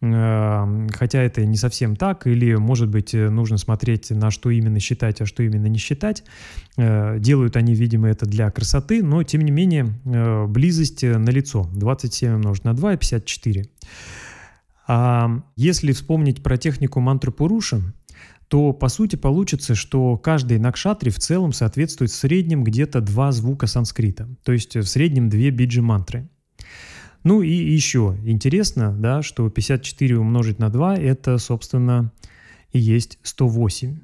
хотя 0.00 1.22
это 1.22 1.44
не 1.44 1.56
совсем 1.56 1.96
так, 1.96 2.26
или, 2.26 2.54
может 2.54 2.88
быть, 2.88 3.14
нужно 3.14 3.58
смотреть, 3.58 4.10
на 4.10 4.30
что 4.30 4.50
именно 4.50 4.78
считать, 4.78 5.20
а 5.20 5.26
что 5.26 5.42
именно 5.42 5.66
не 5.66 5.78
считать. 5.78 6.22
Делают 6.76 7.56
они, 7.56 7.74
видимо, 7.74 8.08
это 8.08 8.24
для 8.24 8.50
красоты, 8.50 9.02
но, 9.02 9.24
тем 9.24 9.40
не 9.40 9.50
менее, 9.50 9.86
близость 10.46 11.02
налицо. 11.02 11.68
27 11.72 12.34
умножить 12.34 12.64
на 12.64 12.74
2– 12.74 12.96
54. 12.98 13.64
А 14.86 15.42
если 15.56 15.92
вспомнить 15.92 16.42
про 16.42 16.56
технику 16.56 17.00
мантры 17.00 17.32
Пуруша, 17.32 17.80
то 18.46 18.72
по 18.72 18.88
сути 18.88 19.16
получится, 19.16 19.74
что 19.74 20.16
каждый 20.16 20.58
накшатри 20.58 21.10
в 21.10 21.18
целом 21.18 21.52
соответствует 21.52 22.10
в 22.10 22.14
среднем 22.14 22.64
где-то 22.64 23.02
два 23.02 23.30
звука 23.30 23.66
санскрита, 23.66 24.28
то 24.42 24.52
есть 24.52 24.76
в 24.76 24.86
среднем 24.86 25.28
две 25.28 25.50
биджи-мантры. 25.50 26.30
Ну 27.24 27.42
и 27.42 27.50
еще 27.50 28.16
интересно, 28.24 28.92
да, 28.92 29.22
что 29.22 29.48
54 29.48 30.18
умножить 30.18 30.58
на 30.58 30.70
2 30.70 30.96
это, 30.96 31.38
собственно, 31.38 32.12
и 32.72 32.78
есть 32.78 33.18
108. 33.22 33.98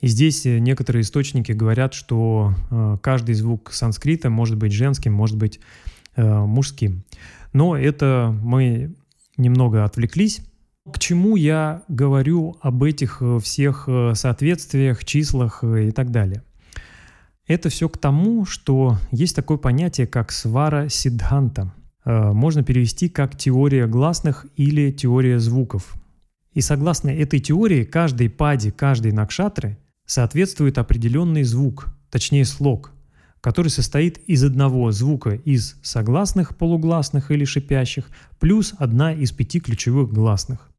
И 0.00 0.08
здесь 0.08 0.44
некоторые 0.44 1.02
источники 1.02 1.52
говорят, 1.52 1.94
что 1.94 2.52
э, 2.70 2.98
каждый 3.02 3.34
звук 3.34 3.72
санскрита 3.72 4.28
может 4.28 4.56
быть 4.56 4.72
женским, 4.72 5.12
может 5.12 5.36
быть 5.36 5.60
э, 6.16 6.22
мужским. 6.22 7.04
Но 7.52 7.76
это 7.76 8.36
мы 8.42 8.94
немного 9.38 9.84
отвлеклись. 9.84 10.40
К 10.90 10.98
чему 10.98 11.36
я 11.36 11.82
говорю 11.88 12.56
об 12.60 12.82
этих 12.82 13.18
э, 13.20 13.38
всех 13.42 13.84
э, 13.88 14.12
соответствиях, 14.14 15.04
числах 15.04 15.60
э, 15.62 15.88
и 15.88 15.90
так 15.90 16.10
далее? 16.10 16.42
Это 17.46 17.68
все 17.70 17.88
к 17.88 17.98
тому, 17.98 18.44
что 18.44 18.98
есть 19.10 19.34
такое 19.34 19.56
понятие, 19.56 20.06
как 20.06 20.30
свара 20.30 20.88
сиддханта. 20.88 21.72
Можно 22.06 22.62
перевести 22.62 23.08
как 23.08 23.36
теория 23.36 23.86
гласных 23.88 24.46
или 24.56 24.92
теория 24.92 25.40
звуков. 25.40 25.96
И 26.54 26.60
согласно 26.60 27.10
этой 27.10 27.40
теории, 27.40 27.84
каждой 27.84 28.30
паде, 28.30 28.70
каждой 28.70 29.10
накшатры 29.10 29.76
соответствует 30.06 30.78
определенный 30.78 31.42
звук, 31.42 31.88
точнее 32.10 32.44
слог, 32.44 32.92
который 33.40 33.68
состоит 33.68 34.18
из 34.28 34.44
одного 34.44 34.92
звука 34.92 35.30
из 35.30 35.76
согласных, 35.82 36.56
полугласных 36.56 37.32
или 37.32 37.44
шипящих, 37.44 38.08
плюс 38.38 38.74
одна 38.78 39.12
из 39.12 39.32
пяти 39.32 39.58
ключевых 39.58 40.12
гласных. 40.12 40.70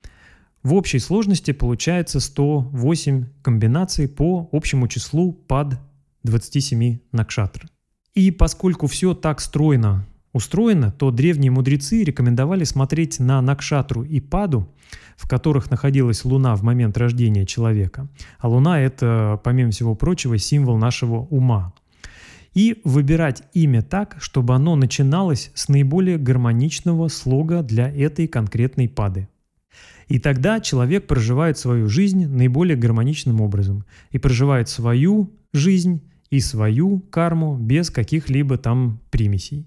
В 0.64 0.74
общей 0.74 1.00
сложности 1.00 1.52
получается 1.52 2.22
108 2.22 3.26
комбинаций 3.42 4.08
по 4.08 4.50
общему 4.54 4.88
числу 4.88 5.34
под 5.34 5.76
27 6.24 7.00
накшатр. 7.12 7.68
И 8.16 8.32
поскольку 8.32 8.88
все 8.88 9.14
так 9.14 9.42
стройно 9.42 10.08
устроено, 10.38 10.92
то 10.92 11.12
древние 11.12 11.52
мудрецы 11.52 12.04
рекомендовали 12.04 12.64
смотреть 12.64 13.20
на 13.20 13.42
Накшатру 13.42 14.04
и 14.04 14.22
Паду, 14.22 14.70
в 15.18 15.28
которых 15.28 15.70
находилась 15.70 16.24
Луна 16.24 16.56
в 16.56 16.64
момент 16.64 16.98
рождения 16.98 17.46
человека. 17.46 18.08
А 18.40 18.48
Луна— 18.48 18.80
это, 18.82 19.42
помимо 19.44 19.72
всего 19.72 19.96
прочего, 19.96 20.38
символ 20.38 20.78
нашего 20.78 21.18
ума. 21.18 21.74
И 22.54 22.82
выбирать 22.84 23.44
имя 23.54 23.82
так, 23.82 24.16
чтобы 24.20 24.56
оно 24.56 24.76
начиналось 24.76 25.52
с 25.54 25.68
наиболее 25.68 26.18
гармоничного 26.18 27.08
слога 27.10 27.62
для 27.62 27.92
этой 27.92 28.28
конкретной 28.28 28.88
пады. 28.88 29.28
И 30.08 30.20
тогда 30.20 30.60
человек 30.60 31.06
проживает 31.06 31.58
свою 31.58 31.90
жизнь 31.90 32.26
наиболее 32.26 32.78
гармоничным 32.78 33.42
образом. 33.42 33.86
И 34.12 34.18
проживает 34.18 34.70
свою 34.70 35.34
жизнь 35.54 36.02
и 36.30 36.40
свою 36.40 37.00
карму 37.00 37.58
без 37.58 37.90
каких-либо 37.90 38.58
там 38.58 39.02
примесей. 39.12 39.66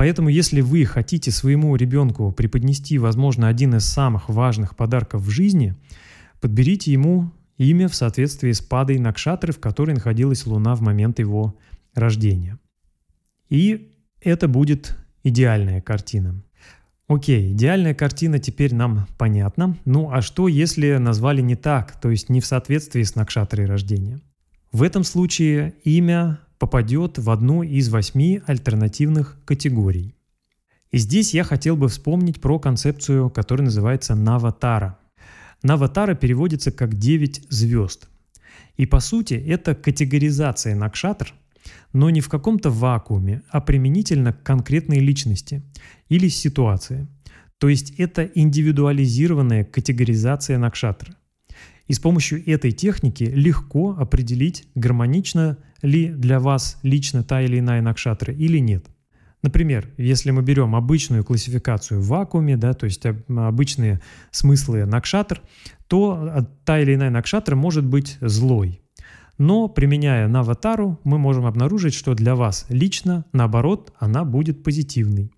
Поэтому, 0.00 0.30
если 0.30 0.62
вы 0.62 0.86
хотите 0.86 1.30
своему 1.30 1.76
ребенку 1.76 2.32
преподнести, 2.32 2.96
возможно, 2.96 3.48
один 3.48 3.74
из 3.74 3.84
самых 3.84 4.30
важных 4.30 4.74
подарков 4.74 5.20
в 5.20 5.28
жизни, 5.28 5.76
подберите 6.40 6.90
ему 6.90 7.30
имя 7.58 7.86
в 7.86 7.94
соответствии 7.94 8.52
с 8.52 8.62
падой 8.62 8.98
Накшатры, 8.98 9.52
в 9.52 9.60
которой 9.60 9.92
находилась 9.92 10.46
Луна 10.46 10.74
в 10.74 10.80
момент 10.80 11.18
его 11.18 11.54
рождения. 11.92 12.58
И 13.50 13.92
это 14.22 14.48
будет 14.48 14.96
идеальная 15.22 15.82
картина. 15.82 16.42
Окей, 17.06 17.52
идеальная 17.52 17.92
картина 17.92 18.38
теперь 18.38 18.74
нам 18.74 19.06
понятна. 19.18 19.76
Ну 19.84 20.10
а 20.10 20.22
что, 20.22 20.48
если 20.48 20.96
назвали 20.96 21.42
не 21.42 21.56
так, 21.56 22.00
то 22.00 22.08
есть 22.08 22.30
не 22.30 22.40
в 22.40 22.46
соответствии 22.46 23.02
с 23.02 23.16
накшатрой 23.16 23.66
рождения? 23.66 24.18
В 24.72 24.82
этом 24.82 25.04
случае 25.04 25.74
имя 25.84 26.40
попадет 26.60 27.18
в 27.18 27.30
одну 27.30 27.62
из 27.62 27.88
восьми 27.88 28.42
альтернативных 28.46 29.38
категорий. 29.46 30.14
И 30.92 30.98
здесь 30.98 31.32
я 31.32 31.42
хотел 31.42 31.74
бы 31.74 31.88
вспомнить 31.88 32.40
про 32.40 32.58
концепцию, 32.58 33.30
которая 33.30 33.64
называется 33.64 34.14
Наватара. 34.14 34.98
Наватара 35.62 36.14
переводится 36.14 36.70
как 36.70 36.96
«девять 36.96 37.42
звезд». 37.48 38.08
И 38.76 38.84
по 38.84 39.00
сути 39.00 39.34
это 39.34 39.74
категоризация 39.74 40.74
накшатр, 40.74 41.32
но 41.94 42.10
не 42.10 42.20
в 42.20 42.28
каком-то 42.28 42.70
вакууме, 42.70 43.42
а 43.48 43.62
применительно 43.62 44.34
к 44.34 44.42
конкретной 44.42 44.98
личности 44.98 45.62
или 46.10 46.28
ситуации. 46.28 47.06
То 47.58 47.68
есть 47.70 47.92
это 47.98 48.24
индивидуализированная 48.24 49.64
категоризация 49.64 50.58
накшатры. 50.58 51.14
И 51.88 51.94
с 51.94 51.98
помощью 51.98 52.46
этой 52.48 52.72
техники 52.72 53.24
легко 53.24 53.96
определить, 53.98 54.66
гармонично 54.74 55.56
ли 55.82 56.08
для 56.08 56.40
вас 56.40 56.78
лично 56.82 57.22
та 57.22 57.42
или 57.42 57.58
иная 57.58 57.82
накшатра 57.82 58.32
или 58.32 58.58
нет. 58.58 58.86
Например, 59.42 59.88
если 59.96 60.30
мы 60.32 60.42
берем 60.42 60.76
обычную 60.76 61.24
классификацию 61.24 62.00
в 62.00 62.08
вакууме, 62.08 62.56
да, 62.56 62.74
то 62.74 62.84
есть 62.84 63.02
обычные 63.28 64.00
смыслы 64.30 64.84
накшатр, 64.84 65.40
то 65.86 66.46
та 66.64 66.78
или 66.80 66.94
иная 66.94 67.10
накшатра 67.10 67.56
может 67.56 67.86
быть 67.86 68.18
злой, 68.20 68.80
но 69.40 69.68
применяя 69.68 70.28
Наватару, 70.28 71.00
мы 71.02 71.16
можем 71.16 71.46
обнаружить, 71.46 71.94
что 71.94 72.14
для 72.14 72.34
вас 72.34 72.66
лично, 72.68 73.24
наоборот, 73.32 73.90
она 73.98 74.24
будет 74.24 74.62
позитивной. 74.62 75.32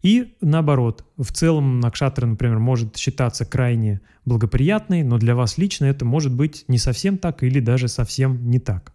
И 0.00 0.34
наоборот, 0.40 1.04
в 1.18 1.30
целом 1.30 1.78
Накшатра, 1.80 2.24
например, 2.24 2.58
может 2.58 2.96
считаться 2.96 3.44
крайне 3.44 4.00
благоприятной, 4.24 5.02
но 5.02 5.18
для 5.18 5.34
вас 5.34 5.58
лично 5.58 5.84
это 5.84 6.06
может 6.06 6.32
быть 6.32 6.64
не 6.68 6.78
совсем 6.78 7.18
так 7.18 7.42
или 7.42 7.60
даже 7.60 7.88
совсем 7.88 8.48
не 8.48 8.58
так. 8.58 8.93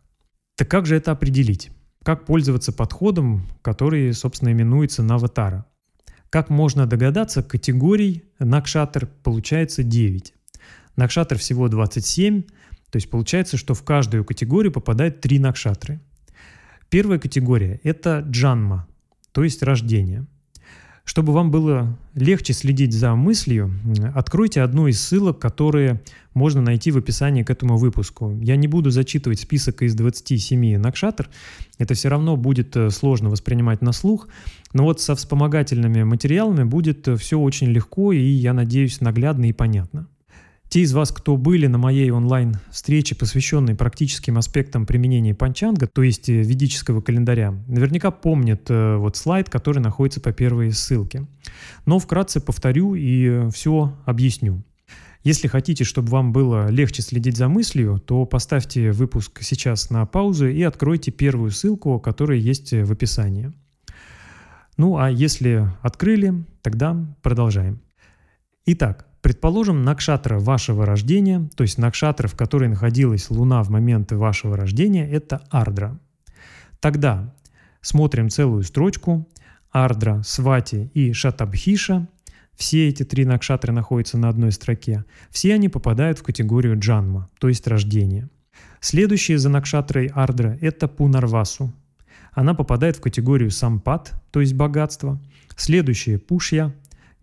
Так 0.59 0.67
как 0.67 0.85
же 0.85 0.97
это 0.97 1.11
определить? 1.13 1.71
Как 2.03 2.25
пользоваться 2.25 2.73
подходом, 2.73 3.47
который, 3.61 4.11
собственно, 4.11 4.51
именуется 4.51 5.01
Наватара? 5.01 5.65
Как 6.29 6.49
можно 6.49 6.85
догадаться, 6.85 7.41
категорий 7.41 8.25
Накшатр 8.39 9.07
получается 9.23 9.83
9. 9.83 10.33
Накшатр 10.97 11.37
всего 11.37 11.69
27, 11.69 12.41
То 12.41 12.51
есть 12.91 13.09
получается, 13.09 13.55
что 13.55 13.73
в 13.73 13.83
каждую 13.83 14.25
категорию 14.25 14.73
попадает 14.73 15.21
три 15.21 15.39
накшатры. 15.39 16.01
Первая 16.89 17.19
категория– 17.19 17.79
это 17.85 18.19
джанма, 18.29 18.85
то 19.31 19.45
есть 19.45 19.63
рождение– 19.63 20.27
чтобы 21.05 21.33
вам 21.33 21.51
было 21.51 21.97
легче 22.13 22.53
следить 22.53 22.93
за 22.93 23.15
мыслью, 23.15 23.73
откройте 24.13 24.61
одну 24.61 24.87
из 24.87 25.01
ссылок, 25.01 25.39
которые 25.39 26.01
можно 26.33 26.61
найти 26.61 26.91
в 26.91 26.97
описании 26.97 27.43
к 27.43 27.49
этому 27.49 27.77
выпуску. 27.77 28.37
Я 28.41 28.55
не 28.55 28.67
буду 28.67 28.91
зачитывать 28.91 29.39
список 29.39 29.81
из 29.81 29.95
27 29.95 30.77
накшатр, 30.77 31.29
это 31.77 31.93
все 31.93 32.09
равно 32.09 32.37
будет 32.37 32.75
э, 32.77 32.89
сложно 32.91 33.29
воспринимать 33.29 33.81
на 33.81 33.91
слух, 33.91 34.27
но 34.73 34.83
вот 34.83 35.01
со 35.01 35.15
вспомогательными 35.15 36.03
материалами 36.03 36.63
будет 36.63 37.07
э, 37.07 37.15
все 37.15 37.39
очень 37.39 37.67
легко 37.67 38.11
и, 38.11 38.21
я 38.21 38.53
надеюсь, 38.53 39.01
наглядно 39.01 39.45
и 39.45 39.53
понятно. 39.53 40.07
Те 40.69 40.81
из 40.81 40.93
вас, 40.93 41.11
кто 41.11 41.35
были 41.35 41.65
на 41.65 41.79
моей 41.79 42.11
онлайн-встрече, 42.11 43.15
посвященной 43.15 43.73
практическим 43.73 44.37
аспектам 44.37 44.85
применения 44.85 45.33
панчанга, 45.33 45.87
то 45.87 46.03
есть 46.03 46.29
э, 46.29 46.43
ведического 46.43 47.01
календаря, 47.01 47.55
наверняка 47.67 48.11
помнят 48.11 48.69
э, 48.69 48.97
вот 48.97 49.17
слайд, 49.17 49.49
который 49.49 49.79
находится 49.79 50.21
по 50.21 50.31
первой 50.31 50.71
ссылке. 50.71 51.25
Но 51.87 51.97
вкратце 51.97 52.39
повторю 52.39 52.93
и 52.93 53.25
э, 53.25 53.49
все 53.49 53.97
объясню. 54.05 54.63
Если 55.23 55.47
хотите, 55.47 55.83
чтобы 55.85 56.09
вам 56.09 56.31
было 56.31 56.69
легче 56.69 57.01
следить 57.01 57.35
за 57.35 57.47
мыслью, 57.47 57.99
то 57.99 58.25
поставьте 58.25 58.91
выпуск 58.91 59.39
сейчас 59.41 59.89
на 59.89 60.05
паузу 60.05 60.47
и 60.47 60.61
откройте 60.61 61.09
первую 61.09 61.49
ссылку, 61.49 61.99
которая 61.99 62.37
есть 62.37 62.73
в 62.73 62.91
описании. 62.91 63.51
Ну 64.77 64.97
а 64.97 65.09
если 65.09 65.67
открыли, 65.81 66.45
тогда 66.61 66.95
продолжаем. 67.23 67.81
Итак, 68.67 69.08
Предположим, 69.21 69.83
накшатра 69.83 70.39
вашего 70.39 70.85
рождения, 70.85 71.49
то 71.55 71.63
есть 71.63 71.77
накшатра, 71.77 72.27
в 72.27 72.35
которой 72.35 72.69
находилась 72.69 73.29
Луна 73.29 73.63
в 73.63 73.69
момент 73.69 74.11
вашего 74.13 74.55
рождения, 74.55 75.09
это 75.09 75.43
Ардра. 75.49 75.99
Тогда 76.79 77.33
смотрим 77.81 78.29
целую 78.29 78.63
строчку. 78.63 79.27
Ардра, 79.71 80.21
Свати 80.23 80.89
и 80.93 81.13
Шатабхиша. 81.13 82.07
Все 82.55 82.89
эти 82.89 83.03
три 83.03 83.23
накшатры 83.25 83.71
находятся 83.71 84.17
на 84.17 84.29
одной 84.29 84.51
строке. 84.51 85.05
Все 85.29 85.53
они 85.53 85.69
попадают 85.69 86.19
в 86.19 86.23
категорию 86.23 86.77
джанма, 86.79 87.29
то 87.39 87.49
есть 87.49 87.67
рождение. 87.67 88.29
Следующие 88.81 89.37
за 89.37 89.49
накшатрой 89.49 90.07
Ардра– 90.07 90.57
это 90.61 90.87
Пунарвасу. 90.87 91.73
Она 92.33 92.53
попадает 92.53 92.97
в 92.97 93.01
категорию 93.01 93.51
сампат, 93.51 94.13
то 94.31 94.39
есть 94.39 94.53
богатство. 94.53 95.21
Следующие– 95.55 96.17
Пушья, 96.19 96.73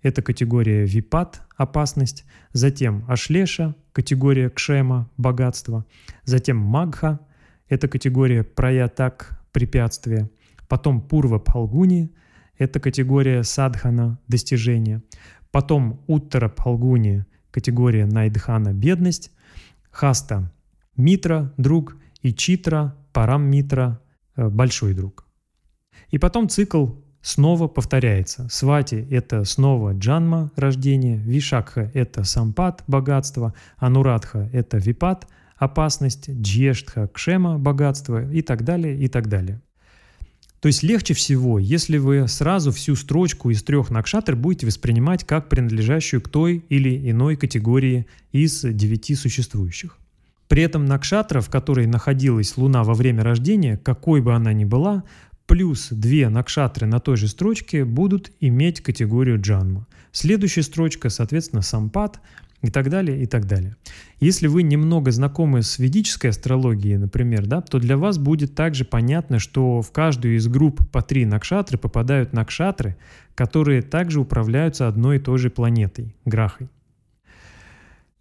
это 0.07 0.23
категория 0.23 0.85
випат– 0.85 1.43
опасность, 1.57 2.25
затем 2.53 3.05
ашлеша– 3.09 3.75
категория 3.93 4.51
кшема– 4.51 5.11
богатство, 5.17 5.85
затем 6.25 6.59
магха– 6.59 7.19
это 7.69 7.89
категория 7.89 8.45
праятак– 8.45 9.43
препятствие, 9.53 10.31
потом 10.69 11.01
пурва 11.01 11.41
палгуни– 11.41 12.15
это 12.59 12.79
категория 12.79 13.43
садхана– 13.43 14.21
достижение, 14.29 15.03
потом 15.51 16.05
уттара 16.07 16.49
палгуни– 16.49 17.25
категория 17.51 18.07
найдхана– 18.07 18.73
бедность, 18.75 19.33
хаста– 19.91 20.53
митра– 20.97 21.53
друг 21.59 21.97
и 22.23 22.33
читра– 22.33 22.95
парам 23.13 23.43
митра– 23.51 24.01
большой 24.37 24.95
друг. 24.95 25.27
И 26.11 26.19
потом 26.19 26.49
цикл 26.49 26.87
снова 27.27 27.67
повторяется. 27.67 28.47
Свати– 28.49 29.05
это 29.11 29.45
снова 29.45 29.95
джанма– 29.95 30.53
рождение, 30.57 31.17
вишакха– 31.17 31.91
это 31.95 32.23
сампат– 32.23 32.85
богатство, 32.87 33.53
анурадха– 33.79 34.49
это 34.53 34.79
випат– 34.79 35.27
опасность, 35.57 36.31
джештха– 36.31 37.09
кшема– 37.13 37.59
богатство 37.59 38.31
и 38.31 38.43
так 38.43 38.63
далее, 38.63 38.97
и 38.97 39.09
так 39.09 39.29
далее. 39.29 39.61
То 40.61 40.69
есть 40.69 40.85
легче 40.85 41.15
всего, 41.15 41.59
если 41.59 41.99
вы 41.99 42.29
сразу 42.29 42.71
всю 42.71 42.95
строчку 42.95 43.51
из 43.51 43.63
трех 43.65 43.91
накшатр 43.91 44.37
будете 44.37 44.67
воспринимать 44.67 45.25
как 45.25 45.49
принадлежащую 45.49 46.23
к 46.23 46.29
той 46.29 46.65
или 46.69 47.11
иной 47.11 47.35
категории 47.35 48.07
из 48.31 48.63
девяти 48.63 49.17
существующих. 49.17 49.99
При 50.47 50.63
этом 50.63 50.87
накшатра, 50.87 51.41
в 51.41 51.51
которой 51.51 51.87
находилась 51.87 52.57
Луна 52.57 52.85
во 52.85 52.95
время 52.95 53.25
рождения, 53.25 53.77
какой 53.77 54.21
бы 54.21 54.33
она 54.33 54.53
ни 54.53 54.65
была, 54.65 55.03
плюс 55.47 55.89
две 55.91 56.29
накшатры 56.29 56.87
на 56.87 57.01
той 57.01 57.17
же 57.17 57.29
строчке 57.29 57.85
будут 57.85 58.33
иметь 58.41 58.81
категорию 58.81 59.41
джанма. 59.41 59.87
Следующая 60.13 60.63
строчка, 60.63 61.09
соответственно, 61.09 61.63
сампат 61.63 62.21
и 62.63 62.71
так 62.71 62.91
далее, 62.91 63.23
и 63.23 63.27
так 63.27 63.47
далее. 63.47 63.77
Если 64.19 64.47
вы 64.47 64.63
немного 64.63 65.11
знакомы 65.11 65.63
с 65.63 65.79
ведической 65.79 66.31
астрологией, 66.31 66.97
например, 66.97 67.47
да, 67.47 67.61
то 67.61 67.79
для 67.79 67.97
вас 67.97 68.19
будет 68.19 68.55
также 68.55 68.85
понятно, 68.85 69.39
что 69.39 69.83
в 69.83 69.93
каждую 69.93 70.37
из 70.37 70.49
групп 70.49 70.91
по 70.91 71.03
три 71.03 71.27
накшатры 71.27 71.79
попадают 71.79 72.33
накшатры, 72.33 72.97
которые 73.35 73.83
также 73.83 74.21
управляются 74.21 74.89
одной 74.89 75.17
и 75.17 75.21
той 75.21 75.39
же 75.39 75.51
планетой, 75.51 76.17
Грахой. 76.25 76.69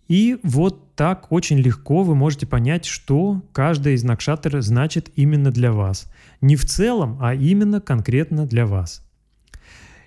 И 0.07 0.37
вот 0.43 0.95
так 0.95 1.31
очень 1.31 1.57
легко 1.57 2.03
вы 2.03 2.15
можете 2.15 2.45
понять, 2.45 2.85
что 2.85 3.41
каждая 3.51 3.95
из 3.95 4.03
накшатр 4.03 4.61
значит 4.61 5.09
именно 5.15 5.51
для 5.51 5.71
вас. 5.71 6.11
Не 6.41 6.55
в 6.55 6.65
целом, 6.65 7.17
а 7.21 7.33
именно 7.33 7.81
конкретно 7.81 8.45
для 8.45 8.65
вас. 8.65 9.03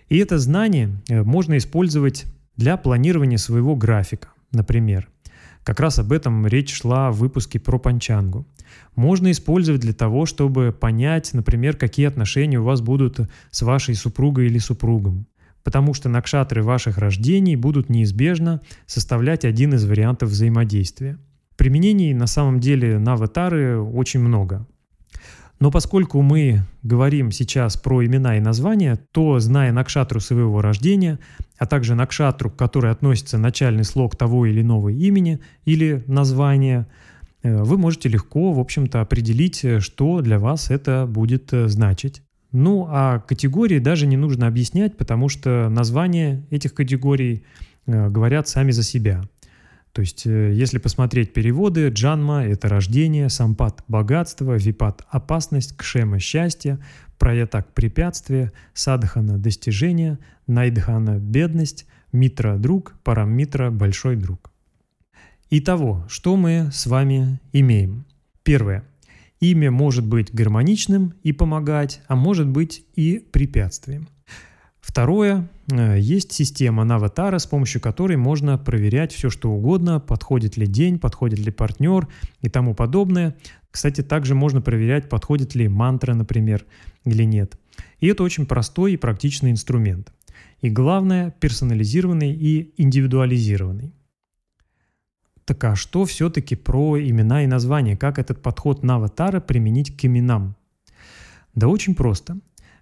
И 0.08 0.18
это 0.18 0.38
знание 0.38 0.90
э, 1.08 1.22
можно 1.22 1.58
использовать 1.58 2.26
для 2.56 2.76
планирования 2.76 3.38
своего 3.38 3.76
графика, 3.76 4.28
например. 4.52 5.08
Как 5.64 5.80
раз 5.80 5.98
об 5.98 6.12
этом 6.12 6.46
речь 6.46 6.74
шла 6.74 7.11
в 7.11 7.18
выпуске 7.18 7.58
про 7.61 7.78
панчангу. 7.78 8.46
Можно 8.94 9.30
использовать 9.30 9.82
для 9.82 9.92
того, 9.92 10.24
чтобы 10.24 10.72
понять, 10.72 11.34
например, 11.34 11.76
какие 11.76 12.06
отношения 12.06 12.58
у 12.58 12.64
вас 12.64 12.80
будут 12.80 13.20
с 13.50 13.62
вашей 13.62 13.94
супругой 13.94 14.46
или 14.46 14.58
супругом 14.58 15.26
потому 15.64 15.94
что 15.94 16.09
накшатры 16.09 16.62
ваших 16.62 16.99
рождений 16.99 17.57
будут 17.57 17.88
неизбежно 17.88 18.61
составлять 18.87 19.44
один 19.44 19.75
из 19.75 19.85
вариантов 19.85 20.31
взаимодействия. 20.31 21.18
Применений 21.57 22.14
на 22.14 22.27
самом 22.27 22.61
деле 22.61 22.99
на 22.99 23.14
аватары 23.14 23.81
очень 23.81 24.21
много. 24.21 24.66
Но 25.61 25.73
поскольку 25.73 26.23
мы 26.23 26.62
говорим 26.85 27.33
сейчас 27.33 27.77
про 27.77 28.05
имена 28.05 28.37
и 28.37 28.40
названия, 28.40 28.97
то, 29.11 29.40
зная 29.40 29.73
накшатру 29.73 30.21
своего 30.21 30.62
рождения, 30.62 31.18
а 31.59 31.66
также 31.66 31.97
накшатру, 31.97 32.51
к 32.51 32.57
которой 32.57 32.92
относится 32.92 33.38
начальный 33.38 33.85
слог 33.85 34.16
того 34.16 34.47
или 34.47 34.61
иного 34.61 34.90
имени 34.90 35.40
или 35.64 36.05
названия, 36.07 36.87
э, 37.42 37.62
вы 37.62 37.77
можете 37.77 38.09
легко, 38.09 38.53
в 38.53 38.61
общем-то, 38.61 39.01
определить, 39.01 39.64
что 39.81 40.21
для 40.21 40.38
вас 40.38 40.71
это 40.71 41.07
будет 41.09 41.53
э, 41.53 41.66
значить. 41.66 42.23
Ну, 42.52 42.87
а 42.88 43.20
категории 43.20 43.78
даже 43.78 44.06
не 44.06 44.16
нужно 44.16 44.46
объяснять, 44.46 44.96
потому 44.96 45.28
что 45.28 45.68
названия 45.68 46.46
этих 46.50 46.74
категорий 46.74 47.44
э, 47.87 48.08
говорят 48.08 48.48
сами 48.48 48.70
за 48.70 48.82
себя. 48.82 49.22
То 49.92 50.00
есть, 50.00 50.26
э, 50.26 50.52
если 50.54 50.78
посмотреть 50.78 51.32
переводы, 51.32 51.88
джанма– 51.88 52.44
это 52.46 52.68
рождение, 52.68 53.28
сампат– 53.28 53.84
богатство, 53.88 54.56
випат– 54.56 55.04
опасность, 55.11 55.76
кшема– 55.76 56.18
счастье, 56.20 56.78
праятак– 57.18 57.72
препятствие, 57.74 58.52
садхана– 58.72 59.38
достижение, 59.38 60.18
найдхана– 60.46 61.18
бедность, 61.20 61.87
митра– 62.12 62.56
друг, 62.58 62.94
параммитра– 63.04 63.70
большой 63.72 64.16
друг. 64.16 64.50
Итого, 65.50 66.06
что 66.08 66.37
мы 66.37 66.70
с 66.72 66.87
вами 66.87 67.40
имеем? 67.52 68.04
Первое. 68.42 68.84
Имя 69.40 69.70
может 69.70 70.07
быть 70.07 70.35
гармоничным 70.35 71.14
и 71.22 71.33
помогать, 71.33 72.01
а 72.09 72.16
может 72.16 72.48
быть 72.48 72.85
и 72.96 73.18
препятствием. 73.18 74.09
Второе, 74.81 75.48
э, 75.70 75.98
есть 76.01 76.33
система 76.33 76.83
Наватара, 76.83 77.38
с 77.38 77.46
помощью 77.46 77.81
которой 77.81 78.16
можно 78.16 78.57
проверять 78.57 79.12
все, 79.12 79.29
что 79.29 79.51
угодно, 79.51 80.01
подходит 80.01 80.57
ли 80.57 80.66
день, 80.66 80.98
подходит 80.98 81.38
ли 81.38 81.53
партнер 81.53 82.09
и 82.40 82.48
тому 82.48 82.74
подобное. 82.74 83.37
Кстати, 83.70 84.01
также 84.01 84.35
можно 84.35 84.61
проверять, 84.61 85.09
подходит 85.09 85.55
ли 85.55 85.68
мантра, 85.68 86.14
например, 86.14 86.64
или 87.05 87.24
нет. 87.24 87.59
И 88.01 88.07
это 88.07 88.22
очень 88.22 88.46
простой 88.46 88.94
и 88.94 88.96
практичный 88.96 89.51
инструмент. 89.51 90.12
И 90.62 90.70
главное, 90.70 91.31
персонализированный 91.38 92.33
и 92.33 92.72
индивидуализированный. 92.79 93.92
Так 95.48 95.64
а 95.64 95.74
что 95.74 96.04
все-таки 96.04 96.56
про 96.56 97.00
имена 97.00 97.42
и 97.42 97.46
названия? 97.46 97.96
Как 97.96 98.18
этот 98.18 98.42
подход 98.42 98.82
на 98.82 98.96
аватара 98.96 99.40
применить 99.40 99.96
к 99.96 100.04
именам? 100.04 100.56
Да 101.54 101.68
очень 101.68 101.94
просто. 101.94 102.37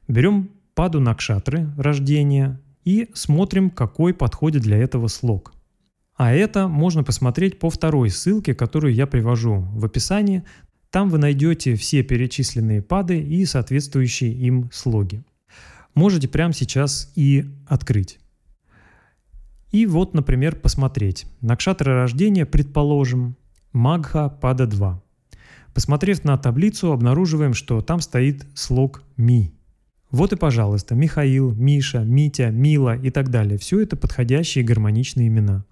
Берем 0.08 0.50
паду 0.74 0.98
накшатры, 0.98 1.70
рождения, 1.78 2.60
и 2.84 3.08
смотрим, 3.14 3.70
какой 3.70 4.12
подходит 4.12 4.62
для 4.62 4.78
этого 4.78 5.06
слог. 5.06 5.54
А 6.16 6.34
это 6.34 6.66
можно 6.66 7.04
посмотреть 7.04 7.60
по 7.60 7.70
второй 7.70 8.10
ссылке, 8.10 8.52
которую 8.52 8.92
я 8.92 9.06
привожу 9.06 9.68
в 9.70 9.84
описании. 9.84 10.42
Там 10.90 11.08
вы 11.08 11.18
найдете 11.18 11.76
все 11.76 12.02
перечисленные 12.02 12.82
пады 12.82 13.20
и 13.20 13.44
соответствующие 13.44 14.32
им 14.32 14.70
слоги. 14.72 15.22
Можете 15.94 16.26
прямо 16.26 16.52
сейчас 16.52 17.12
и 17.14 17.44
открыть. 17.68 18.18
И 19.76 19.84
вот, 19.84 20.14
например, 20.14 20.56
посмотреть. 20.56 21.26
Накшатра 21.42 21.92
рождения, 21.92 22.46
предположим, 22.46 23.36
Магха 23.74 24.30
Пада 24.30 24.66
2. 24.66 25.02
Посмотрев 25.74 26.24
на 26.24 26.38
таблицу, 26.38 26.92
обнаруживаем, 26.92 27.52
что 27.52 27.82
там 27.82 28.00
стоит 28.00 28.46
слог 28.54 29.02
«ми». 29.18 29.52
Вот 30.10 30.32
и, 30.32 30.36
пожалуйста, 30.36 30.94
Михаил, 30.94 31.54
Миша, 31.54 31.98
Митя, 31.98 32.48
Мила 32.48 32.96
и 32.96 33.10
так 33.10 33.28
далее. 33.28 33.58
Все 33.58 33.82
это 33.82 33.96
подходящие 33.96 34.64
гармоничные 34.64 35.28
имена. 35.28 35.66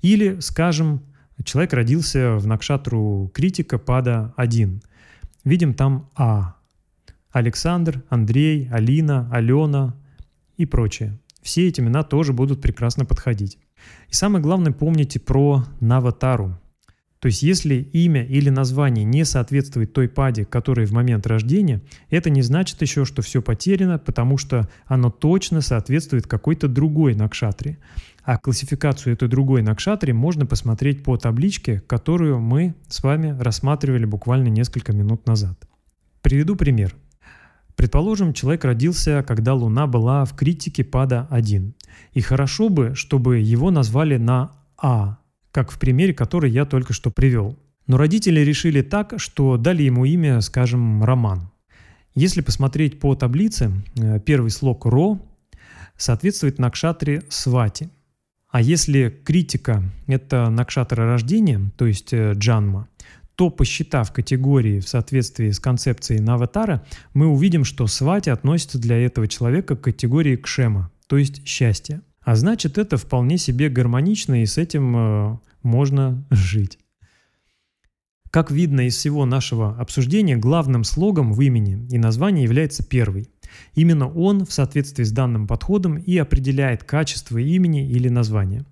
Или, 0.00 0.40
скажем, 0.40 1.02
человек 1.44 1.74
родился 1.74 2.36
в 2.36 2.46
Накшатру 2.46 3.30
критика 3.34 3.76
пада 3.76 4.32
1. 4.38 4.80
Видим 5.44 5.74
там 5.74 6.08
А. 6.16 6.54
Александр, 7.30 8.02
Андрей, 8.08 8.70
Алина, 8.72 9.28
Алена 9.30 9.94
и 10.56 10.64
прочее. 10.64 11.18
Все 11.42 11.68
эти 11.68 11.80
имена 11.80 12.04
тоже 12.04 12.32
будут 12.32 12.62
прекрасно 12.62 13.04
подходить. 13.04 13.58
И 14.08 14.14
самое 14.14 14.42
главное, 14.42 14.72
помните 14.72 15.18
про 15.18 15.64
Наватару. 15.80 16.58
То 17.18 17.26
есть 17.26 17.42
если 17.42 17.76
имя 17.92 18.24
или 18.24 18.48
название 18.50 19.04
не 19.04 19.24
соответствует 19.24 19.92
той 19.92 20.08
паде, 20.08 20.44
которая 20.44 20.86
в 20.86 20.92
момент 20.92 21.24
рождения, 21.26 21.80
это 22.10 22.30
не 22.30 22.42
значит 22.42 22.82
еще, 22.82 23.04
что 23.04 23.22
все 23.22 23.40
потеряно, 23.40 24.00
потому 24.00 24.38
что 24.38 24.68
оно 24.86 25.08
точно 25.10 25.60
соответствует 25.60 26.26
какой-то 26.26 26.66
другой 26.66 27.14
накшатре. 27.14 27.78
А 28.24 28.38
классификацию 28.38 29.12
этой 29.12 29.28
другой 29.28 29.62
накшатре 29.62 30.12
можно 30.12 30.46
посмотреть 30.46 31.04
по 31.04 31.16
табличке, 31.16 31.80
которую 31.86 32.40
мы 32.40 32.74
с 32.88 33.04
вами 33.04 33.36
рассматривали 33.38 34.04
буквально 34.04 34.48
несколько 34.48 34.92
минут 34.92 35.24
назад. 35.26 35.56
Приведу 36.22 36.56
пример. 36.56 36.96
Предположим, 37.82 38.32
человек 38.32 38.64
родился, 38.64 39.24
когда 39.26 39.54
Луна 39.54 39.88
была 39.88 40.24
в 40.24 40.36
критике 40.36 40.84
пада 40.84 41.26
1. 41.30 41.74
И 42.12 42.20
хорошо 42.20 42.68
бы, 42.68 42.94
чтобы 42.94 43.38
его 43.38 43.72
назвали 43.72 44.18
на 44.18 44.52
А, 44.80 45.18
как 45.50 45.72
в 45.72 45.80
примере, 45.80 46.14
который 46.14 46.48
я 46.52 46.64
только 46.64 46.92
что 46.92 47.10
привел. 47.10 47.58
Но 47.88 47.96
родители 47.96 48.38
решили 48.38 48.82
так, 48.82 49.14
что 49.16 49.56
дали 49.56 49.82
ему 49.82 50.04
имя, 50.04 50.40
скажем, 50.42 51.02
Роман. 51.02 51.50
Если 52.14 52.40
посмотреть 52.40 53.00
по 53.00 53.16
таблице, 53.16 53.72
э, 53.96 54.20
первый 54.20 54.52
слог 54.52 54.86
«ро» 54.86 55.18
соответствует 55.96 56.60
накшатре 56.60 57.24
«свати». 57.30 57.88
А 58.48 58.60
если 58.60 59.08
критика– 59.24 59.82
это 60.06 60.50
накшатра 60.50 61.04
рождения, 61.04 61.72
то 61.76 61.86
есть 61.86 62.12
э, 62.12 62.34
джанма, 62.34 62.86
то 63.42 63.50
посчитав 63.50 64.12
категории 64.12 64.78
в 64.78 64.88
соответствии 64.88 65.50
с 65.50 65.58
концепцией 65.58 66.20
Наватара, 66.20 66.86
мы 67.12 67.26
увидим, 67.26 67.64
что 67.64 67.88
свати 67.88 68.30
относится 68.30 68.78
для 68.78 68.96
этого 69.04 69.26
человека 69.26 69.74
к 69.74 69.80
категории 69.80 70.36
кшема, 70.36 70.92
то 71.08 71.18
есть 71.18 71.44
счастье. 71.44 72.02
А 72.20 72.36
значит, 72.36 72.78
это 72.78 72.96
вполне 72.96 73.38
себе 73.38 73.68
гармонично, 73.68 74.44
и 74.44 74.46
с 74.46 74.58
этим 74.58 74.96
э, 74.96 75.38
можно 75.64 76.24
жить. 76.30 76.78
Как 78.30 78.52
видно 78.52 78.82
из 78.82 78.96
всего 78.96 79.26
нашего 79.26 79.76
обсуждения, 79.76 80.36
главным 80.36 80.84
слогом 80.84 81.32
в 81.32 81.40
имени 81.40 81.84
и 81.90 81.98
названии 81.98 82.44
является 82.44 82.84
первый. 82.84 83.28
Именно 83.74 84.08
он 84.08 84.46
в 84.46 84.52
соответствии 84.52 85.02
с 85.02 85.10
данным 85.10 85.48
подходом 85.48 85.96
и 85.96 86.16
определяет 86.16 86.84
качество 86.84 87.38
имени 87.38 87.90
или 87.90 88.08
названия. 88.08 88.64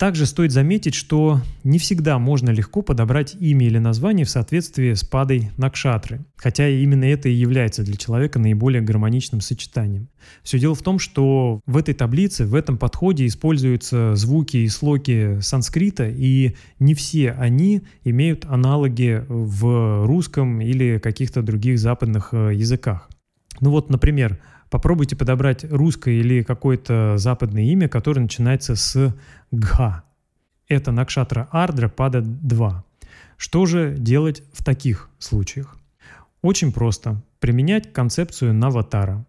Также 0.00 0.24
стоит 0.24 0.50
заметить, 0.50 0.94
что 0.94 1.42
не 1.62 1.78
всегда 1.78 2.18
можно 2.18 2.48
легко 2.48 2.80
подобрать 2.80 3.36
имя 3.38 3.66
или 3.66 3.76
название 3.76 4.24
в 4.24 4.30
соответствии 4.30 4.94
с 4.94 5.04
падой 5.04 5.50
накшатры, 5.58 6.24
хотя 6.36 6.66
именно 6.70 7.04
это 7.04 7.28
и 7.28 7.34
является 7.34 7.82
для 7.82 7.96
человека 7.96 8.38
наиболее 8.38 8.80
гармоничным 8.80 9.42
сочетанием. 9.42 10.08
Все 10.42 10.58
дело 10.58 10.74
в 10.74 10.80
том, 10.80 10.98
что 10.98 11.60
в 11.66 11.76
этой 11.76 11.92
таблице, 11.92 12.46
в 12.46 12.54
этом 12.54 12.78
подходе 12.78 13.26
используются 13.26 14.14
звуки 14.14 14.56
и 14.56 14.68
слоги 14.68 15.38
санскрита, 15.42 16.08
и 16.08 16.56
не 16.78 16.94
все 16.94 17.32
они 17.32 17.82
имеют 18.02 18.46
аналоги 18.46 19.22
в 19.28 20.06
русском 20.06 20.62
или 20.62 20.98
каких-то 20.98 21.42
других 21.42 21.78
западных 21.78 22.30
э, 22.32 22.52
языках. 22.54 23.10
Ну 23.60 23.70
вот, 23.70 23.90
например, 23.90 24.40
попробуйте 24.70 25.16
подобрать 25.16 25.64
русское 25.70 26.14
или 26.18 26.42
какое-то 26.42 27.18
западное 27.18 27.64
имя, 27.64 27.88
которое 27.88 28.22
начинается 28.22 28.76
с 28.76 29.14
Гха. 29.50 30.04
Это 30.68 30.92
Накшатра 30.92 31.48
Ардра 31.50 31.88
Пада 31.88 32.22
2. 32.22 32.84
Что 33.36 33.66
же 33.66 33.96
делать 33.98 34.42
в 34.52 34.64
таких 34.64 35.10
случаях? 35.18 35.76
Очень 36.42 36.72
просто. 36.72 37.22
Применять 37.40 37.92
концепцию 37.92 38.54
Наватара. 38.54 39.26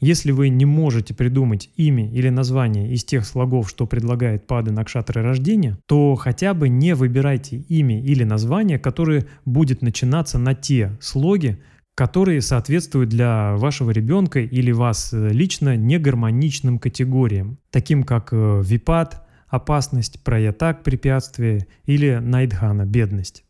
Если 0.00 0.32
вы 0.32 0.48
не 0.48 0.64
можете 0.64 1.14
придумать 1.14 1.70
имя 1.76 2.10
или 2.10 2.28
название 2.28 2.92
из 2.92 3.04
тех 3.04 3.24
слогов, 3.24 3.70
что 3.70 3.86
предлагает 3.86 4.48
Пада 4.48 4.72
Накшатры 4.72 5.22
рождения, 5.22 5.78
то 5.86 6.16
хотя 6.16 6.54
бы 6.54 6.68
не 6.68 6.96
выбирайте 6.96 7.58
имя 7.68 8.02
или 8.02 8.24
название, 8.24 8.80
которое 8.80 9.26
будет 9.44 9.80
начинаться 9.80 10.38
на 10.38 10.54
те 10.54 10.90
слоги, 11.00 11.58
которые 11.94 12.40
соответствуют 12.40 13.10
для 13.10 13.56
вашего 13.56 13.90
ребенка 13.90 14.40
или 14.40 14.72
вас 14.72 15.12
э, 15.12 15.28
лично 15.28 15.76
негармоничным 15.76 16.78
категориям, 16.78 17.58
таким 17.70 18.02
как 18.04 18.32
э, 18.32 18.62
випад, 18.64 19.26
опасность, 19.48 20.22
проятак, 20.24 20.82
препятствие 20.82 21.66
или 21.84 22.14
найдхана, 22.16 22.86
бедность. 22.86 23.44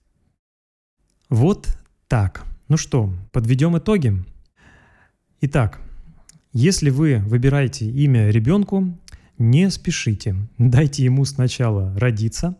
Вот 1.28 1.68
так. 2.08 2.44
Ну 2.68 2.76
что, 2.76 3.14
подведем 3.30 3.78
итоги? 3.78 4.14
Итак, 5.40 5.80
если 6.52 6.90
вы 6.90 7.18
выбираете 7.24 7.88
имя 7.88 8.30
ребенку, 8.30 8.98
не 9.38 9.70
спешите. 9.70 10.36
Дайте 10.58 11.04
ему 11.04 11.24
сначала 11.24 11.96
родиться, 11.96 12.56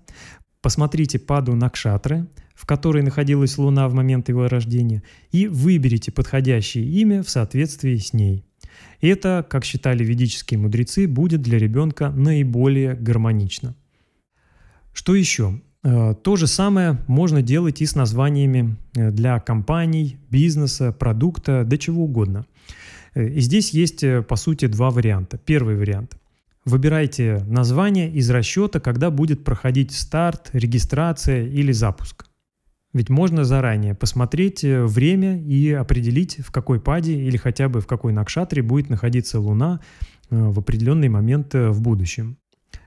посмотрите 0.60 1.18
паду 1.18 1.56
Накшатры– 1.56 2.28
в 2.62 2.64
которой 2.64 3.02
находилась 3.02 3.58
Луна 3.58 3.88
в 3.88 3.94
момент 3.94 4.28
его 4.28 4.46
рождения, 4.46 5.02
и 5.32 5.48
выберите 5.48 6.12
подходящее 6.12 6.84
имя 6.84 7.24
в 7.24 7.28
соответствии 7.28 7.96
с 7.96 8.12
ней. 8.12 8.44
Это, 9.00 9.44
как 9.50 9.64
считали 9.64 10.04
ведические 10.04 10.60
мудрецы, 10.60 11.08
будет 11.08 11.42
для 11.42 11.58
ребенка 11.58 12.10
наиболее 12.10 12.94
гармонично. 12.94 13.74
Что 14.92 15.16
еще? 15.16 15.60
Э, 15.82 16.14
то 16.14 16.36
же 16.36 16.46
самое 16.46 16.98
можно 17.08 17.42
делать 17.42 17.82
и 17.82 17.84
с 17.84 17.96
названиями 17.96 18.76
э, 18.94 19.10
для 19.10 19.40
компаний, 19.40 20.18
бизнеса, 20.30 20.92
продукта, 20.92 21.64
да 21.66 21.76
чего 21.76 22.04
угодно. 22.04 22.46
Э, 23.14 23.26
и 23.26 23.40
здесь 23.40 23.70
есть, 23.70 24.04
по 24.28 24.36
сути, 24.36 24.66
два 24.66 24.90
варианта. 24.90 25.36
Первый 25.36 25.74
вариант. 25.74 26.16
Выбирайте 26.64 27.42
название 27.48 28.08
из 28.08 28.30
расчета, 28.30 28.78
когда 28.78 29.10
будет 29.10 29.42
проходить 29.42 29.90
старт, 29.90 30.50
регистрация 30.52 31.44
или 31.48 31.72
запуск. 31.72 32.26
Ведь 32.92 33.08
можно 33.08 33.44
заранее 33.44 33.94
посмотреть 33.94 34.64
э, 34.64 34.84
время 34.84 35.40
и 35.40 35.70
определить, 35.70 36.38
в 36.40 36.50
какой 36.50 36.78
паде 36.78 37.14
или 37.14 37.38
хотя 37.38 37.68
бы 37.68 37.80
в 37.80 37.86
какой 37.86 38.12
накшатре 38.12 38.62
будет 38.62 38.90
находиться 38.90 39.40
Луна 39.40 39.80
э, 40.30 40.36
в 40.36 40.58
определенный 40.58 41.08
момент 41.08 41.54
э, 41.54 41.70
в 41.70 41.80
будущем. 41.80 42.36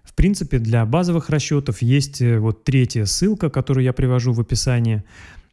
В 0.03 0.13
принципе, 0.13 0.59
для 0.59 0.85
базовых 0.85 1.29
расчетов 1.29 1.81
есть 1.81 2.21
вот 2.21 2.63
третья 2.63 3.05
ссылка, 3.05 3.49
которую 3.49 3.83
я 3.83 3.91
привожу 3.91 4.31
в 4.31 4.39
описании. 4.39 5.03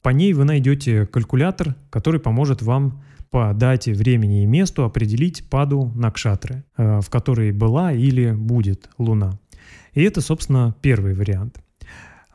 По 0.02 0.10
ней 0.10 0.34
вы 0.34 0.44
найдете 0.44 1.06
калькулятор, 1.06 1.74
который 1.90 2.20
поможет 2.20 2.60
вам 2.62 3.02
по 3.30 3.52
дате, 3.54 3.94
времени 3.94 4.42
и 4.42 4.46
месту 4.46 4.84
определить 4.84 5.48
паду 5.48 5.90
Накшатры, 5.96 6.64
в 6.76 7.04
которой 7.08 7.50
была 7.50 7.92
или 7.92 8.32
будет 8.32 8.90
Луна. 8.98 9.40
И 9.94 10.02
это, 10.02 10.20
собственно, 10.20 10.76
первый 10.82 11.14
вариант– 11.14 11.58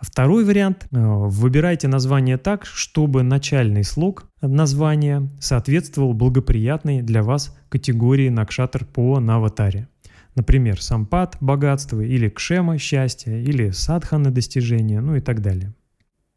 Второй 0.01 0.45
вариант. 0.45 0.87
Э, 0.91 0.97
выбирайте 1.01 1.87
название 1.87 2.37
так, 2.37 2.65
чтобы 2.65 3.23
начальный 3.23 3.83
слог 3.83 4.29
названия 4.41 5.27
соответствовал 5.39 6.13
благоприятной 6.13 7.01
для 7.01 7.23
вас 7.23 7.57
категории 7.69 8.29
Накшатр 8.29 8.85
по 8.85 9.19
Наватаре. 9.19 9.87
Например, 10.35 10.79
сампат– 10.79 11.37
богатство, 11.41 11.99
или 11.99 12.29
кшема– 12.29 12.77
счастье, 12.79 13.43
или 13.43 13.71
садхана– 13.71 14.29
достижение, 14.31 15.01
ну 15.01 15.15
и 15.15 15.19
так 15.19 15.41
далее. 15.41 15.73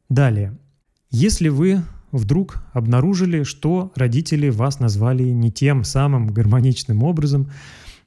Далее. 0.09 0.57
Если 1.11 1.49
вы 1.49 1.83
вдруг 2.13 2.63
обнаружили, 2.73 3.43
что 3.43 3.93
родители 3.95 4.49
вас 4.49 4.81
назвали 4.81 5.25
не 5.25 5.53
тем 5.53 5.85
самым 5.85 6.29
гармоничным 6.29 7.03
образом, 7.03 7.51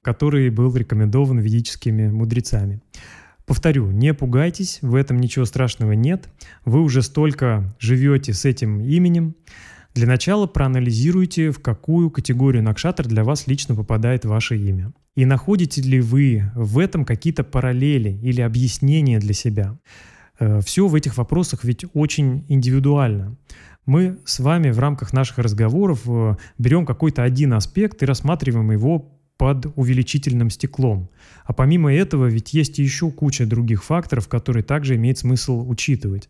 который 0.02 0.50
был 0.50 0.76
рекомендован 0.76 1.38
ведическими 1.38 2.10
мудрецами– 2.10 2.82
Повторю, 3.46 3.92
не 3.92 4.14
пугайтесь, 4.14 4.80
в 4.82 4.96
этом 4.96 5.20
ничего 5.20 5.46
страшного 5.46 5.92
нет. 5.92 6.30
Вы 6.64 6.82
уже 6.82 7.02
столько 7.02 7.76
живете 7.78 8.34
с 8.34 8.46
этим 8.46 8.80
именем. 8.80 9.36
Для 9.94 10.08
начала 10.08 10.48
проанализируйте, 10.48 11.52
в 11.52 11.60
какую 11.60 12.10
категорию 12.10 12.64
Накшатр 12.64 13.08
для 13.08 13.24
вас 13.24 13.46
лично 13.48 13.76
попадает 13.76 14.26
ваше 14.26 14.58
имя. 14.58 14.94
И 15.16 15.26
находите 15.26 15.82
ли 15.82 16.02
вы 16.02 16.52
в 16.56 16.80
этом 16.80 17.06
какие-то 17.06 17.44
параллели 17.44 18.18
или 18.24 18.42
объяснения 18.42 19.20
для 19.20 19.34
себя. 19.34 19.78
Э, 20.40 20.62
Все 20.62 20.88
в 20.88 20.96
этих 20.96 21.18
вопросах 21.18 21.64
ведь 21.64 21.86
очень 21.94 22.46
индивидуально. 22.48 23.38
Мы 23.86 24.18
с 24.26 24.40
вами 24.40 24.72
в 24.72 24.80
рамках 24.80 25.14
наших 25.14 25.38
разговоров 25.40 26.04
э, 26.08 26.38
берем 26.58 26.86
какой-то 26.86 27.22
один 27.22 27.54
аспект 27.54 28.02
и 28.02 28.06
рассматриваем 28.06 28.72
его 28.72 29.12
под 29.38 29.68
увеличительным 29.76 30.50
стеклом. 30.50 31.10
А 31.46 31.54
помимо 31.54 31.94
этого 31.94 32.28
ведь 32.28 32.54
есть 32.54 32.78
еще 32.80 33.12
куча 33.12 33.46
других 33.46 33.84
факторов, 33.84 34.28
которые 34.28 34.64
также 34.64 34.96
имеет 34.96 35.18
смысл 35.18 35.68
учитывать. 35.68 36.30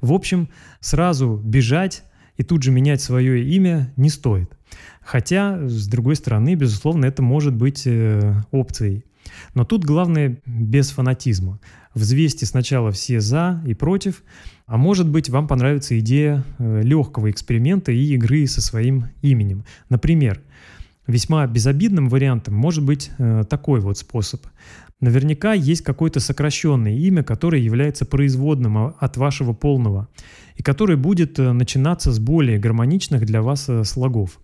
В 0.00 0.12
общем, 0.12 0.48
сразу 0.80 1.40
бежать 1.44 2.04
и 2.36 2.42
тут 2.42 2.62
же 2.62 2.70
менять 2.70 3.02
свое 3.02 3.44
имя 3.44 3.92
не 3.96 4.08
стоит. 4.10 4.56
Хотя, 5.02 5.66
с 5.66 5.88
другой 5.88 6.16
стороны, 6.16 6.54
безусловно, 6.54 7.06
это 7.06 7.22
может 7.22 7.54
быть 7.54 7.82
э, 7.86 8.34
опцией. 8.50 9.04
Но 9.54 9.64
тут 9.64 9.84
главное 9.84 10.40
без 10.46 10.90
фанатизма. 10.90 11.60
Взвесьте 11.94 12.46
сначала 12.46 12.92
все 12.92 13.20
за 13.20 13.62
и 13.66 13.74
против, 13.74 14.22
а 14.66 14.76
может 14.76 15.08
быть 15.08 15.28
вам 15.28 15.48
понравится 15.48 15.98
идея 15.98 16.44
э, 16.58 16.82
легкого 16.82 17.30
эксперимента 17.30 17.90
и 17.92 18.14
игры 18.14 18.46
со 18.46 18.60
своим 18.60 19.06
именем. 19.22 19.64
Например, 19.88 20.40
весьма 21.08 21.46
безобидным 21.46 22.08
вариантом 22.08 22.54
может 22.54 22.84
быть 22.84 23.10
э, 23.18 23.42
такой 23.48 23.80
вот 23.80 23.98
способ. 23.98 24.46
Наверняка 25.00 25.54
есть 25.54 25.82
какое-то 25.82 26.20
сокращенное 26.20 26.94
имя, 26.94 27.22
которое 27.24 27.62
является 27.62 28.04
производным 28.04 28.94
от 28.98 29.16
вашего 29.16 29.52
полного, 29.52 30.08
и 30.54 30.62
которое 30.62 30.96
будет 30.96 31.38
э, 31.38 31.52
начинаться 31.52 32.12
с 32.12 32.18
более 32.20 32.58
гармоничных 32.58 33.24
для 33.24 33.42
вас 33.42 33.68
э, 33.68 33.82
слогов. 33.84 34.38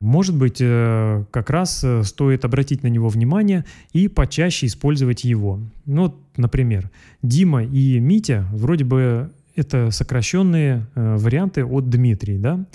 Может 0.00 0.36
быть, 0.36 0.58
как 0.58 1.48
раз 1.48 1.84
стоит 2.02 2.44
обратить 2.44 2.82
на 2.82 2.88
него 2.88 3.08
внимание 3.08 3.64
и 3.92 4.08
почаще 4.08 4.66
использовать 4.66 5.22
его. 5.22 5.60
Ну, 5.86 6.16
например, 6.36 6.90
Дима 7.22 7.62
и 7.62 8.00
Митя 8.00 8.48
вроде 8.50 8.82
бы 8.82 9.30
это 9.54 9.92
сокращенные 9.92 10.88
варианты 10.96 11.64
от 11.64 11.88
Дмитрий, 11.88 12.38
да? 12.38 12.66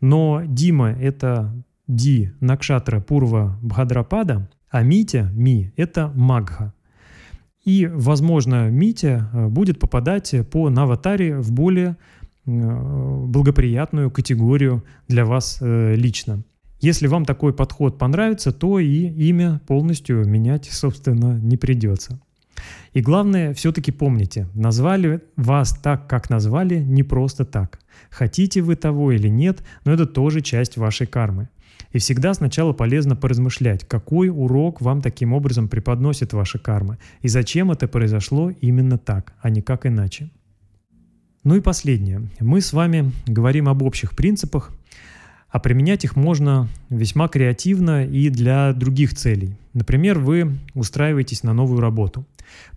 Но 0.00 0.44
Дима— 0.46 0.92
это 0.98 1.52
Ди 1.88 2.32
Накшатра 2.40 3.00
Пурва 3.00 3.58
Бхадрапада, 3.62 4.48
а 4.70 4.82
Митя, 4.82 5.30
Ми, 5.34 5.72
это 5.76 6.12
Магха. 6.14 6.72
И, 7.64 7.86
возможно, 7.86 8.70
Митя 8.70 9.30
э, 9.32 9.48
будет 9.48 9.78
попадать 9.78 10.34
по 10.50 10.68
Наватаре 10.70 11.38
в 11.38 11.52
более 11.52 11.96
э, 12.46 13.26
благоприятную 13.26 14.10
категорию 14.10 14.84
для 15.08 15.24
вас 15.24 15.58
э, 15.60 15.94
лично. 15.94 16.42
Если 16.80 17.06
вам 17.06 17.24
такой 17.24 17.52
подход 17.52 17.98
понравится, 17.98 18.52
то 18.52 18.80
и 18.80 19.06
имя 19.28 19.60
полностью 19.66 20.26
менять, 20.26 20.64
собственно, 20.70 21.38
не 21.38 21.56
придется. 21.56 22.20
И 22.92 23.00
главное, 23.00 23.54
все-таки 23.54 23.92
помните, 23.92 24.48
назвали 24.54 25.22
вас 25.36 25.72
так, 25.72 26.08
как 26.08 26.30
назвали, 26.30 26.76
не 26.76 27.02
просто 27.02 27.44
так. 27.44 27.78
Хотите 28.10 28.62
вы 28.62 28.76
того 28.76 29.12
или 29.12 29.28
нет, 29.28 29.62
но 29.84 29.92
это 29.92 30.06
тоже 30.06 30.40
часть 30.40 30.76
вашей 30.76 31.06
кармы. 31.06 31.48
И 31.90 31.98
всегда 31.98 32.34
сначала 32.34 32.72
полезно 32.72 33.16
поразмышлять, 33.16 33.86
какой 33.86 34.28
урок 34.28 34.80
вам 34.80 35.02
таким 35.02 35.32
образом 35.32 35.68
преподносит 35.68 36.32
ваша 36.32 36.58
карма, 36.58 36.98
и 37.20 37.28
зачем 37.28 37.70
это 37.70 37.88
произошло 37.88 38.50
именно 38.60 38.98
так, 38.98 39.34
а 39.40 39.50
не 39.50 39.62
как 39.62 39.86
иначе. 39.86 40.30
Ну 41.44 41.56
и 41.56 41.60
последнее. 41.60 42.30
Мы 42.38 42.60
с 42.60 42.72
вами 42.72 43.10
говорим 43.26 43.68
об 43.68 43.82
общих 43.82 44.14
принципах, 44.14 44.70
а 45.52 45.58
применять 45.58 46.04
их 46.04 46.16
можно 46.16 46.66
весьма 46.88 47.28
креативно 47.28 48.06
и 48.06 48.30
для 48.30 48.72
других 48.72 49.14
целей. 49.14 49.56
Например, 49.74 50.18
вы 50.18 50.58
устраиваетесь 50.74 51.42
на 51.42 51.52
новую 51.52 51.80
работу. 51.80 52.26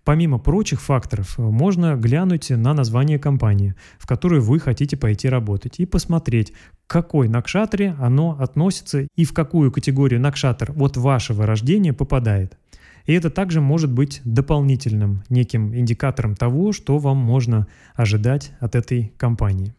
Помимо 0.04 0.38
прочих 0.38 0.82
факторов, 0.82 1.38
можно 1.38 1.96
глянуть 1.96 2.50
на 2.50 2.74
название 2.74 3.18
компании, 3.18 3.76
в 3.98 4.06
которую 4.06 4.42
вы 4.42 4.60
хотите 4.60 4.98
пойти 4.98 5.30
работать, 5.30 5.80
и 5.80 5.86
посмотреть, 5.86 6.52
к 6.52 6.92
какой 6.92 7.30
накшатре 7.30 7.96
оно 8.00 8.38
относится 8.40 9.08
и 9.16 9.26
в 9.26 9.34
какую 9.34 9.72
категорию 9.72 10.20
накшатр 10.20 10.74
от 10.78 10.98
вашего 10.98 11.46
рождения 11.46 11.94
попадает. 11.94 12.58
И 13.06 13.14
это 13.14 13.30
также 13.30 13.62
может 13.62 13.92
быть 13.92 14.22
дополнительным 14.26 15.24
неким 15.30 15.76
индикатором 15.76 16.36
того, 16.36 16.74
что 16.74 16.98
вам 16.98 17.18
можно 17.18 17.68
ожидать 17.96 18.52
от 18.60 18.76
этой 18.76 19.14
компании. 19.18 19.74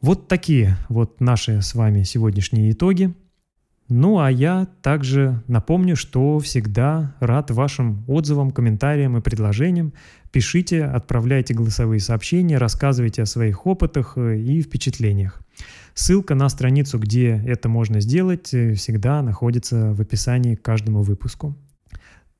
Вот 0.00 0.28
такие 0.28 0.78
вот 0.88 1.20
наши 1.20 1.60
с 1.60 1.74
вами 1.74 2.04
сегодняшние 2.04 2.70
итоги. 2.70 3.14
Ну 3.90 4.18
а 4.18 4.30
я 4.30 4.66
также 4.80 5.42
напомню, 5.46 5.94
что 5.94 6.38
всегда 6.38 7.14
рад 7.20 7.50
вашим 7.50 8.04
отзывам, 8.06 8.50
комментариям 8.50 9.18
и 9.18 9.20
предложениям. 9.20 9.92
Пишите, 10.32 10.84
отправляйте 10.84 11.52
голосовые 11.52 12.00
сообщения, 12.00 12.56
рассказывайте 12.56 13.22
о 13.22 13.26
своих 13.26 13.66
опытах 13.66 14.12
э, 14.16 14.38
и 14.38 14.62
впечатлениях. 14.62 15.42
Ссылка 15.92 16.34
на 16.34 16.48
страницу, 16.48 16.98
где 16.98 17.42
это 17.46 17.68
можно 17.68 18.00
сделать, 18.00 18.54
э, 18.54 18.74
всегда 18.74 19.20
находится 19.22 19.92
в 19.92 20.00
описании 20.00 20.54
к 20.54 20.62
каждому 20.62 21.02
выпуску. 21.02 21.56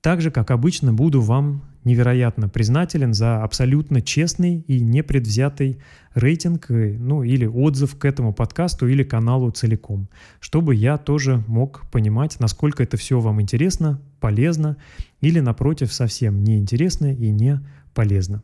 Также, 0.00 0.30
как 0.30 0.50
обычно, 0.50 0.94
буду 0.94 1.20
вам 1.20 1.64
невероятно 1.84 2.48
признателен 2.48 3.14
за 3.14 3.42
абсолютно 3.42 4.00
честный 4.02 4.60
и 4.60 4.80
непредвзятый 4.80 5.80
рейтинг, 6.14 6.70
э, 6.70 6.96
ну 6.98 7.22
или 7.22 7.46
отзыв 7.46 7.96
к 7.96 8.04
этому 8.04 8.32
подкасту 8.32 8.86
или 8.86 9.02
каналу 9.02 9.50
целиком, 9.50 10.08
чтобы 10.40 10.74
я 10.74 10.98
тоже 10.98 11.42
мог 11.46 11.82
понимать, 11.90 12.38
насколько 12.40 12.82
это 12.82 12.96
все 12.96 13.20
вам 13.20 13.40
интересно, 13.40 14.00
полезно 14.20 14.76
или, 15.20 15.40
напротив, 15.40 15.92
совсем 15.92 16.42
не 16.42 16.58
интересно 16.58 17.12
и 17.12 17.30
не 17.30 17.60
полезно. 17.94 18.42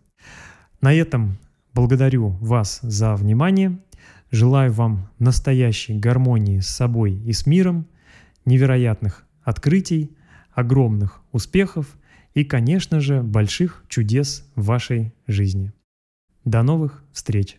На 0.80 0.95
этом 0.95 1.39
благодарю 1.74 2.30
вас 2.41 2.80
за 2.82 3.14
внимание. 3.14 3.78
Желаю 4.30 4.72
вам 4.72 5.09
настоящей 5.18 5.99
гармонии 5.99 6.61
с 6.61 6.66
собой 6.66 7.14
и 7.14 7.32
с 7.32 7.47
миром, 7.47 7.87
невероятных 8.45 9.24
открытий, 9.43 10.11
огромных 10.53 11.20
успехов 11.32 11.87
и, 12.37 12.45
конечно 12.45 13.01
же, 13.01 13.22
больших 13.22 13.82
чудес 13.89 14.47
в 14.57 14.66
вашей 14.66 15.14
жизни. 15.26 15.72
До 16.45 16.62
новых 16.62 17.03
встреч! 17.11 17.59